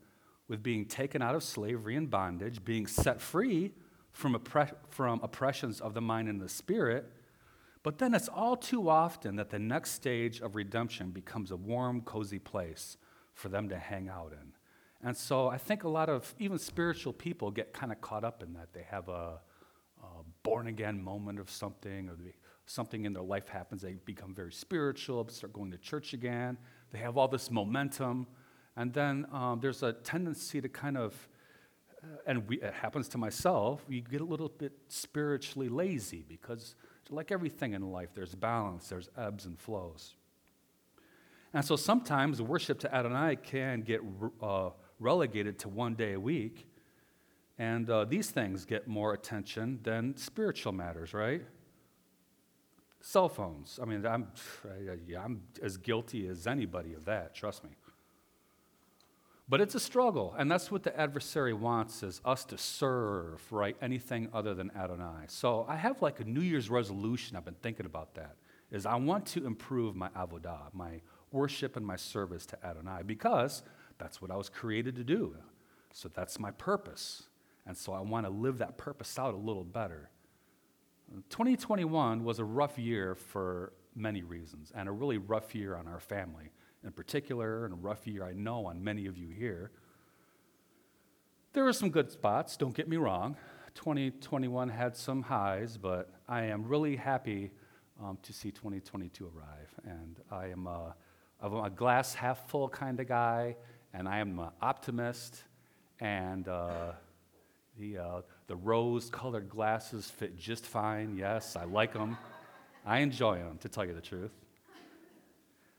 with 0.47 0.63
being 0.63 0.85
taken 0.85 1.21
out 1.21 1.35
of 1.35 1.43
slavery 1.43 1.97
and 1.97 2.09
bondage, 2.09 2.63
being 2.63 2.87
set 2.87 3.19
free 3.19 3.73
from, 4.13 4.41
from 4.87 5.19
oppressions 5.21 5.81
of 5.81 5.93
the 5.93 5.99
mind 5.99 6.29
and 6.29 6.39
the 6.39 6.47
spirit, 6.47 7.11
but 7.83 7.97
then 7.97 8.13
it's 8.13 8.29
all 8.29 8.55
too 8.55 8.87
often 8.87 9.35
that 9.35 9.49
the 9.49 9.59
next 9.59 9.91
stage 9.91 10.39
of 10.39 10.55
redemption 10.55 11.11
becomes 11.11 11.51
a 11.51 11.57
warm, 11.57 11.99
cozy 11.99 12.39
place 12.39 12.95
for 13.33 13.49
them 13.49 13.67
to 13.67 13.77
hang 13.77 14.07
out 14.07 14.31
in. 14.31 14.53
And 15.03 15.15
so 15.15 15.49
I 15.49 15.57
think 15.57 15.83
a 15.83 15.89
lot 15.89 16.09
of 16.09 16.33
even 16.39 16.57
spiritual 16.57 17.11
people 17.11 17.51
get 17.51 17.73
kind 17.73 17.91
of 17.91 17.99
caught 17.99 18.23
up 18.23 18.41
in 18.41 18.53
that. 18.53 18.71
They 18.71 18.85
have 18.89 19.09
a, 19.09 19.41
a 20.01 20.07
born 20.43 20.67
again 20.67 21.03
moment 21.03 21.39
of 21.39 21.49
something, 21.49 22.07
or 22.07 22.15
they, 22.15 22.33
something 22.65 23.03
in 23.03 23.11
their 23.11 23.23
life 23.23 23.49
happens. 23.49 23.81
They 23.81 23.95
become 24.05 24.33
very 24.33 24.53
spiritual, 24.53 25.27
start 25.27 25.51
going 25.51 25.71
to 25.71 25.77
church 25.77 26.13
again. 26.13 26.57
They 26.91 26.99
have 26.99 27.17
all 27.17 27.27
this 27.27 27.51
momentum. 27.51 28.27
And 28.77 28.93
then 28.93 29.27
um, 29.33 29.59
there's 29.61 29.83
a 29.83 29.91
tendency 29.91 30.61
to 30.61 30.69
kind 30.69 30.97
of, 30.97 31.27
uh, 32.01 32.07
and 32.25 32.47
we, 32.47 32.61
it 32.61 32.73
happens 32.73 33.09
to 33.09 33.17
myself, 33.17 33.83
you 33.89 33.99
get 34.01 34.21
a 34.21 34.25
little 34.25 34.49
bit 34.49 34.71
spiritually 34.87 35.67
lazy 35.67 36.23
because 36.27 36.75
like 37.09 37.31
everything 37.31 37.73
in 37.73 37.91
life, 37.91 38.09
there's 38.15 38.35
balance, 38.35 38.87
there's 38.87 39.09
ebbs 39.17 39.45
and 39.45 39.59
flows. 39.59 40.15
And 41.53 41.63
so 41.63 41.75
sometimes 41.75 42.41
worship 42.41 42.79
to 42.79 42.95
Adonai 42.95 43.35
can 43.35 43.81
get 43.81 44.01
uh, 44.41 44.69
relegated 45.03 45.59
to 45.59 45.69
one 45.69 45.93
day 45.95 46.13
a 46.13 46.19
week, 46.19 46.67
and 47.59 47.89
uh, 47.89 48.05
these 48.05 48.31
things 48.31 48.65
get 48.65 48.87
more 48.87 49.13
attention 49.13 49.79
than 49.83 50.17
spiritual 50.17 50.71
matters, 50.71 51.13
right? 51.13 51.43
Cell 53.01 53.29
phones. 53.29 53.79
I 53.81 53.85
mean, 53.85 54.05
I'm, 54.05 54.27
I'm 55.19 55.41
as 55.61 55.77
guilty 55.77 56.27
as 56.27 56.47
anybody 56.47 56.93
of 56.93 57.05
that, 57.05 57.35
trust 57.35 57.63
me. 57.63 57.71
But 59.49 59.59
it's 59.59 59.75
a 59.75 59.79
struggle, 59.79 60.33
and 60.37 60.49
that's 60.49 60.71
what 60.71 60.83
the 60.83 60.97
adversary 60.97 61.53
wants 61.53 62.01
is 62.01 62.21
us 62.23 62.45
to 62.45 62.57
serve, 62.57 63.41
right? 63.51 63.75
Anything 63.81 64.29
other 64.33 64.53
than 64.53 64.71
Adonai. 64.71 65.25
So 65.27 65.65
I 65.67 65.75
have 65.75 66.01
like 66.01 66.21
a 66.21 66.23
New 66.23 66.41
Year's 66.41 66.69
resolution, 66.69 67.35
I've 67.35 67.43
been 67.43 67.61
thinking 67.61 67.85
about 67.85 68.15
that, 68.15 68.37
is 68.71 68.85
I 68.85 68.95
want 68.95 69.25
to 69.27 69.45
improve 69.45 69.97
my 69.97 70.07
avodah, 70.09 70.73
my 70.73 71.01
worship 71.31 71.75
and 71.75 71.85
my 71.85 71.97
service 71.97 72.45
to 72.45 72.65
Adonai, 72.65 73.01
because 73.05 73.63
that's 74.03 74.21
what 74.21 74.31
I 74.31 74.35
was 74.35 74.49
created 74.49 74.97
to 74.97 75.03
do. 75.05 75.33
So 75.93 76.09
that's 76.13 76.37
my 76.37 76.51
purpose. 76.51 77.23
And 77.65 77.77
so 77.77 77.93
I 77.93 78.01
want 78.01 78.25
to 78.25 78.29
live 78.29 78.57
that 78.57 78.77
purpose 78.77 79.17
out 79.17 79.33
a 79.33 79.37
little 79.37 79.63
better. 79.63 80.09
2021 81.29 82.25
was 82.25 82.39
a 82.39 82.43
rough 82.43 82.77
year 82.77 83.15
for 83.15 83.71
many 83.95 84.21
reasons, 84.21 84.73
and 84.75 84.89
a 84.89 84.91
really 84.91 85.17
rough 85.17 85.55
year 85.55 85.75
on 85.75 85.87
our 85.87 86.01
family 86.01 86.51
in 86.83 86.91
particular, 86.91 87.63
and 87.63 87.73
a 87.73 87.77
rough 87.77 88.05
year 88.05 88.25
I 88.25 88.33
know 88.33 88.65
on 88.65 88.83
many 88.83 89.05
of 89.05 89.17
you 89.17 89.29
here. 89.29 89.71
There 91.53 91.63
were 91.63 91.71
some 91.71 91.89
good 91.89 92.11
spots, 92.11 92.57
don't 92.57 92.75
get 92.75 92.89
me 92.89 92.97
wrong. 92.97 93.37
2021 93.75 94.67
had 94.69 94.97
some 94.97 95.21
highs, 95.21 95.77
but 95.77 96.09
I 96.27 96.43
am 96.45 96.67
really 96.67 96.97
happy 96.97 97.51
um, 98.03 98.17
to 98.23 98.33
see 98.33 98.51
2022 98.51 99.25
arrive. 99.25 99.69
And 99.85 100.19
I 100.29 100.47
am 100.47 100.67
a, 100.67 100.95
I'm 101.41 101.53
a 101.53 101.69
glass 101.69 102.13
half 102.13 102.49
full 102.49 102.67
kind 102.67 102.99
of 102.99 103.07
guy, 103.07 103.55
and 103.93 104.07
I 104.07 104.19
am 104.19 104.39
an 104.39 104.49
optimist. 104.61 105.43
And 105.99 106.47
uh, 106.47 106.93
the, 107.79 107.97
uh, 107.97 108.21
the 108.47 108.55
rose 108.55 109.09
colored 109.09 109.49
glasses 109.49 110.09
fit 110.09 110.37
just 110.37 110.65
fine. 110.65 111.15
Yes, 111.15 111.55
I 111.55 111.65
like 111.65 111.93
them. 111.93 112.17
I 112.85 112.99
enjoy 112.99 113.37
them, 113.37 113.57
to 113.59 113.69
tell 113.69 113.85
you 113.85 113.93
the 113.93 114.01
truth. 114.01 114.31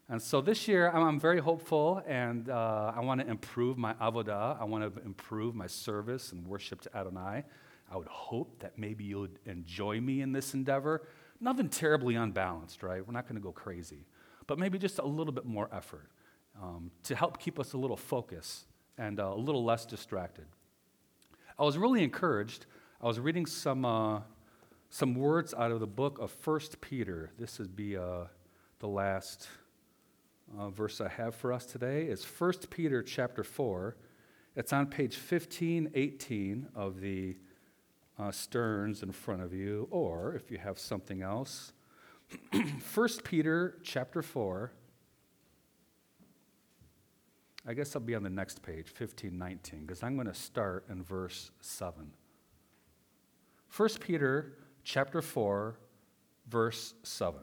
And 0.09 0.20
so 0.20 0.40
this 0.40 0.68
year, 0.68 0.90
I'm, 0.90 1.18
very 1.18 1.40
hopeful, 1.40 2.03
and 2.07 2.50
uh, 2.50 2.92
I 2.94 3.00
want 3.00 3.22
to 3.22 3.27
improve 3.27 3.79
my 3.79 3.94
avodah. 3.94 4.61
I 4.61 4.64
want 4.64 4.94
to 4.94 5.03
improve 5.03 5.55
my 5.55 5.66
service 5.66 6.33
and 6.33 6.46
worship 6.46 6.83
to 6.83 6.96
Adonai. 6.96 7.44
I 7.90 7.96
would 7.96 8.09
hope 8.09 8.59
that 8.61 8.79
maybe 8.79 9.05
you'll 9.05 9.29
enjoy 9.46 10.00
me 10.00 10.20
in 10.20 10.33
this 10.33 10.53
endeavor. 10.53 11.07
Nothing 11.40 11.68
terribly 11.68 12.16
unbalanced, 12.16 12.83
right? 12.83 13.07
We're 13.07 13.14
not 13.14 13.24
going 13.24 13.37
to 13.37 13.42
go 13.42 13.53
crazy, 13.53 14.07
but 14.46 14.59
maybe 14.59 14.79
just 14.79 14.98
a 14.98 15.07
little 15.07 15.33
bit 15.33 15.46
more 15.46 15.68
effort 15.72 16.11
um, 16.61 16.90
to 17.05 17.14
help 17.14 17.38
keep 17.38 17.59
us 17.59 17.73
a 17.73 17.79
little 17.79 17.97
focused 17.97 18.67
and 18.99 19.21
uh, 19.21 19.29
a 19.29 19.35
little 19.35 19.64
less 19.64 19.87
distracted. 19.87 20.47
I 21.59 21.64
was 21.64 21.79
really 21.79 22.03
encouraged. 22.03 22.67
I 23.01 23.07
was 23.07 23.21
reading 23.21 23.47
some, 23.47 23.85
uh, 23.85 24.21
some 24.90 25.14
words 25.14 25.55
out 25.55 25.71
of 25.71 25.81
the 25.81 25.87
book 25.87 26.19
of 26.19 26.31
First 26.31 26.81
Peter. 26.81 27.31
This 27.38 27.59
would 27.59 27.77
be 27.77 27.97
uh, 27.97 28.25
the 28.81 28.88
last 28.88 29.49
uh, 30.59 30.69
verse 30.69 31.01
I 31.01 31.09
have 31.09 31.35
for 31.35 31.53
us 31.53 31.64
today. 31.67 32.05
It's 32.05 32.25
First 32.25 32.71
Peter 32.71 33.03
chapter 33.03 33.45
4. 33.45 33.97
It's 34.57 34.73
on 34.73 34.87
page 34.87 35.17
1518 35.17 36.69
of 36.75 37.01
the 37.01 37.37
uh, 38.19 38.31
Stearns 38.31 39.03
in 39.03 39.11
front 39.11 39.43
of 39.43 39.53
you, 39.53 39.88
or 39.90 40.35
if 40.35 40.51
you 40.51 40.59
have 40.59 40.79
something 40.79 41.23
else, 41.23 41.73
1 42.95 43.09
Peter 43.25 43.79
chapter 43.83 44.23
4. 44.23 44.73
I 47.66 47.72
guess 47.72 47.96
I'll 47.96 48.03
be 48.03 48.14
on 48.14 48.22
the 48.22 48.31
next 48.31 48.62
page, 48.62 48.92
1519, 48.96 49.87
because 49.87 50.03
I'm 50.03 50.16
going 50.16 50.27
to 50.27 50.35
start 50.35 50.85
in 50.90 51.03
verse 51.03 51.50
7. 51.61 52.11
1 53.74 53.88
Peter 54.00 54.59
chapter 54.83 55.22
4, 55.22 55.79
verse 56.46 56.94
7. 57.03 57.40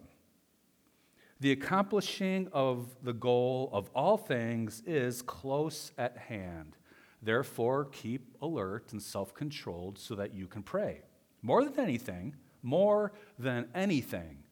The 1.40 1.52
accomplishing 1.52 2.50
of 2.54 2.96
the 3.02 3.14
goal 3.14 3.72
of 3.74 3.90
all 3.96 4.16
things 4.16 4.84
is 4.86 5.24
close 5.24 5.92
at 5.98 6.16
hand. 6.16 6.78
Therefore, 7.24 7.86
keep 7.86 8.36
alert 8.44 8.92
and 8.92 9.02
self 9.02 9.34
controlled 9.34 9.98
so 9.98 10.14
that 10.16 10.36
you 10.36 10.46
can 10.46 10.62
pray. 10.62 11.02
More 11.42 11.66
than 11.66 11.80
anything, 11.80 12.36
more 12.62 13.14
than 13.40 13.68
anything, 13.74 14.44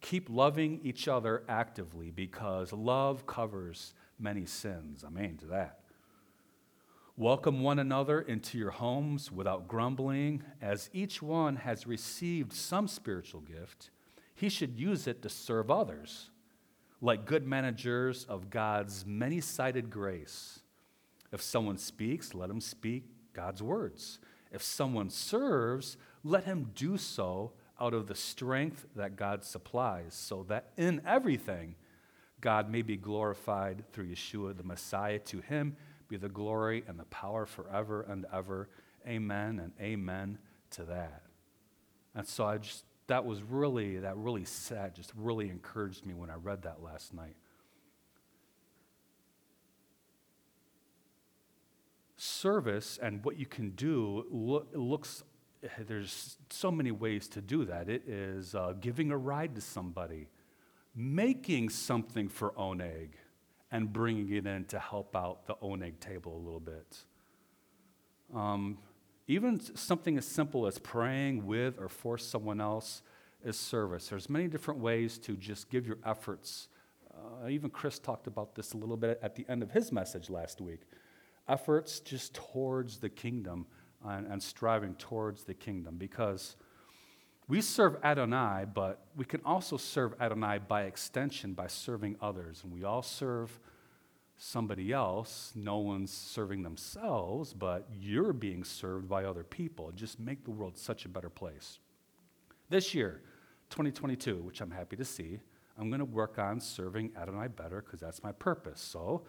keep 0.00 0.30
loving 0.30 0.80
each 0.82 1.06
other 1.06 1.44
actively 1.50 2.10
because 2.10 2.72
love 2.72 3.26
covers 3.26 3.92
many 4.18 4.46
sins. 4.46 5.04
Amen 5.04 5.36
to 5.38 5.46
that. 5.46 5.80
Welcome 7.16 7.62
one 7.62 7.78
another 7.80 8.20
into 8.20 8.58
your 8.58 8.70
homes 8.70 9.32
without 9.32 9.66
grumbling. 9.66 10.42
As 10.62 10.88
each 10.92 11.20
one 11.20 11.56
has 11.56 11.86
received 11.86 12.52
some 12.52 12.86
spiritual 12.86 13.40
gift, 13.40 13.90
he 14.34 14.48
should 14.48 14.78
use 14.78 15.08
it 15.08 15.20
to 15.22 15.28
serve 15.28 15.68
others, 15.70 16.30
like 17.00 17.24
good 17.24 17.46
managers 17.46 18.24
of 18.28 18.50
God's 18.50 19.04
many 19.04 19.40
sided 19.40 19.90
grace. 19.90 20.60
If 21.32 21.42
someone 21.42 21.76
speaks, 21.76 22.34
let 22.34 22.50
him 22.50 22.60
speak 22.60 23.04
God's 23.32 23.62
words. 23.62 24.20
If 24.52 24.62
someone 24.62 25.10
serves, 25.10 25.96
let 26.22 26.44
him 26.44 26.70
do 26.74 26.96
so 26.96 27.52
out 27.80 27.94
of 27.94 28.06
the 28.06 28.14
strength 28.14 28.86
that 28.94 29.16
God 29.16 29.44
supplies, 29.44 30.14
so 30.14 30.44
that 30.48 30.70
in 30.76 31.02
everything 31.04 31.74
God 32.40 32.70
may 32.70 32.82
be 32.82 32.96
glorified 32.96 33.84
through 33.92 34.08
Yeshua 34.08 34.56
the 34.56 34.62
Messiah. 34.62 35.18
To 35.20 35.40
him 35.40 35.76
be 36.08 36.16
the 36.16 36.28
glory 36.28 36.84
and 36.86 36.98
the 36.98 37.04
power 37.04 37.46
forever 37.46 38.02
and 38.02 38.26
ever. 38.32 38.68
Amen 39.06 39.60
and 39.60 39.72
amen 39.80 40.38
to 40.70 40.84
that. 40.84 41.22
And 42.14 42.26
so 42.26 42.44
I 42.44 42.58
just, 42.58 42.84
that 43.06 43.24
was 43.24 43.42
really, 43.42 43.98
that 43.98 44.16
really 44.16 44.44
sad, 44.44 44.94
just 44.94 45.12
really 45.16 45.48
encouraged 45.48 46.06
me 46.06 46.14
when 46.14 46.30
I 46.30 46.34
read 46.34 46.62
that 46.62 46.82
last 46.82 47.14
night. 47.14 47.36
service 52.18 52.98
and 53.00 53.24
what 53.24 53.38
you 53.38 53.46
can 53.46 53.70
do 53.70 54.26
look, 54.30 54.68
looks 54.74 55.22
there's 55.86 56.36
so 56.50 56.70
many 56.70 56.90
ways 56.90 57.28
to 57.28 57.40
do 57.40 57.64
that 57.64 57.88
it 57.88 58.08
is 58.08 58.54
uh, 58.54 58.74
giving 58.80 59.10
a 59.10 59.16
ride 59.16 59.54
to 59.54 59.60
somebody 59.60 60.28
making 60.98 61.68
something 61.68 62.28
for 62.28 62.50
oneg 62.58 63.10
and 63.70 63.92
bringing 63.92 64.32
it 64.32 64.46
in 64.46 64.64
to 64.64 64.80
help 64.80 65.14
out 65.14 65.46
the 65.46 65.54
oneg 65.62 66.00
table 66.00 66.36
a 66.36 66.42
little 66.42 66.58
bit. 66.58 67.04
Um, 68.34 68.78
even 69.28 69.60
something 69.76 70.18
as 70.18 70.26
simple 70.26 70.66
as 70.66 70.78
praying 70.78 71.46
with 71.46 71.78
or 71.78 71.88
for 71.88 72.18
someone 72.18 72.60
else 72.60 73.02
is 73.44 73.56
service. 73.56 74.08
There's 74.08 74.28
many 74.28 74.48
different 74.48 74.80
ways 74.80 75.18
to 75.18 75.36
just 75.36 75.70
give 75.70 75.86
your 75.86 75.98
efforts. 76.04 76.66
Uh, 77.14 77.48
even 77.48 77.70
chris 77.70 78.00
talked 78.00 78.26
about 78.26 78.56
this 78.56 78.72
a 78.72 78.76
little 78.76 78.96
bit 78.96 79.20
at 79.22 79.36
the 79.36 79.46
end 79.48 79.62
of 79.62 79.70
his 79.70 79.92
message 79.92 80.28
last 80.28 80.60
week. 80.60 80.80
Efforts 81.48 82.00
just 82.00 82.34
towards 82.34 82.98
the 82.98 83.08
kingdom 83.08 83.66
and, 84.04 84.26
and 84.26 84.42
striving 84.42 84.94
towards 84.96 85.44
the 85.44 85.54
kingdom 85.54 85.96
because 85.96 86.56
we 87.48 87.60
serve 87.60 87.96
Adonai, 88.04 88.66
but 88.72 89.00
we 89.16 89.24
can 89.24 89.40
also 89.44 89.76
serve 89.76 90.14
Adonai 90.20 90.58
by 90.66 90.82
extension 90.82 91.54
by 91.54 91.66
serving 91.66 92.16
others. 92.20 92.60
And 92.62 92.72
we 92.72 92.84
all 92.84 93.02
serve 93.02 93.58
somebody 94.36 94.92
else. 94.92 95.52
No 95.56 95.78
one's 95.78 96.12
serving 96.12 96.62
themselves, 96.62 97.54
but 97.54 97.88
you're 97.98 98.32
being 98.32 98.64
served 98.64 99.08
by 99.08 99.24
other 99.24 99.44
people. 99.44 99.90
Just 99.94 100.20
make 100.20 100.44
the 100.44 100.50
world 100.50 100.76
such 100.76 101.06
a 101.06 101.08
better 101.08 101.30
place. 101.30 101.78
This 102.68 102.94
year, 102.94 103.22
2022, 103.70 104.36
which 104.36 104.60
I'm 104.60 104.70
happy 104.70 104.96
to 104.96 105.04
see, 105.04 105.40
I'm 105.78 105.88
going 105.88 106.00
to 106.00 106.04
work 106.04 106.38
on 106.38 106.60
serving 106.60 107.12
Adonai 107.16 107.48
better 107.48 107.82
because 107.82 108.00
that's 108.00 108.22
my 108.22 108.32
purpose. 108.32 108.80
So 108.80 109.22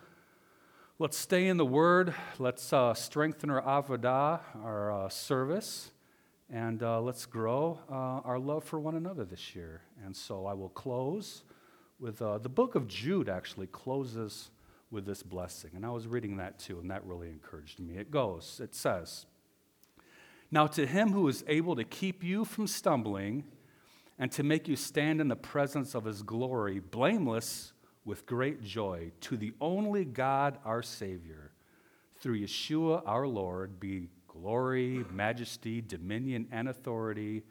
Let's 1.01 1.17
stay 1.17 1.47
in 1.47 1.55
the 1.55 1.65
Word. 1.65 2.13
Let's 2.39 2.73
uh, 2.73 2.93
strengthen 2.93 3.49
our 3.49 3.61
avodah, 3.61 4.41
our 4.61 5.05
uh, 5.05 5.07
service, 5.07 5.91
and 6.51 6.81
uh, 6.81 6.99
let's 6.99 7.25
grow 7.25 7.79
uh, 7.91 8.27
our 8.27 8.39
love 8.39 8.63
for 8.63 8.79
one 8.79 8.95
another 8.95 9.23
this 9.23 9.55
year. 9.55 9.81
And 10.03 10.15
so 10.15 10.45
I 10.45 10.53
will 10.53 10.69
close 10.69 11.43
with 11.99 12.21
uh, 12.21 12.39
the 12.39 12.49
book 12.49 12.75
of 12.75 12.87
Jude, 12.87 13.29
actually 13.29 13.67
closes 13.67 14.49
with 14.89 15.05
this 15.05 15.21
blessing. 15.21 15.71
And 15.75 15.85
I 15.85 15.91
was 15.91 16.07
reading 16.07 16.37
that 16.37 16.57
too, 16.57 16.79
and 16.79 16.89
that 16.89 17.05
really 17.05 17.29
encouraged 17.29 17.79
me. 17.79 17.97
It 17.97 18.09
goes, 18.09 18.59
it 18.63 18.73
says, 18.73 19.27
Now 20.49 20.65
to 20.67 20.87
him 20.87 21.11
who 21.11 21.27
is 21.27 21.43
able 21.47 21.75
to 21.75 21.83
keep 21.83 22.23
you 22.23 22.45
from 22.45 22.65
stumbling 22.65 23.43
and 24.17 24.31
to 24.31 24.43
make 24.43 24.67
you 24.67 24.75
stand 24.75 25.21
in 25.21 25.27
the 25.27 25.35
presence 25.35 25.93
of 25.93 26.05
his 26.05 26.23
glory, 26.23 26.79
blameless 26.79 27.73
with 28.05 28.25
great 28.25 28.63
joy 28.63 29.11
to 29.21 29.37
the 29.37 29.53
only 29.61 30.03
God, 30.03 30.57
our 30.65 30.81
Savior. 30.81 31.51
Through 32.15 32.39
Yeshua, 32.39 33.03
our 33.05 33.27
Lord, 33.27 33.79
be 33.79 34.09
glory, 34.41 35.05
majesty, 35.11 35.81
dominion, 35.81 36.47
and 36.51 36.69
authority 36.69 37.43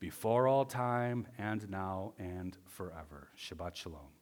before 0.00 0.48
all 0.48 0.64
time 0.64 1.26
and 1.38 1.68
now 1.70 2.12
and 2.18 2.56
forever. 2.66 3.28
Shabbat 3.38 3.76
Shalom. 3.76 4.21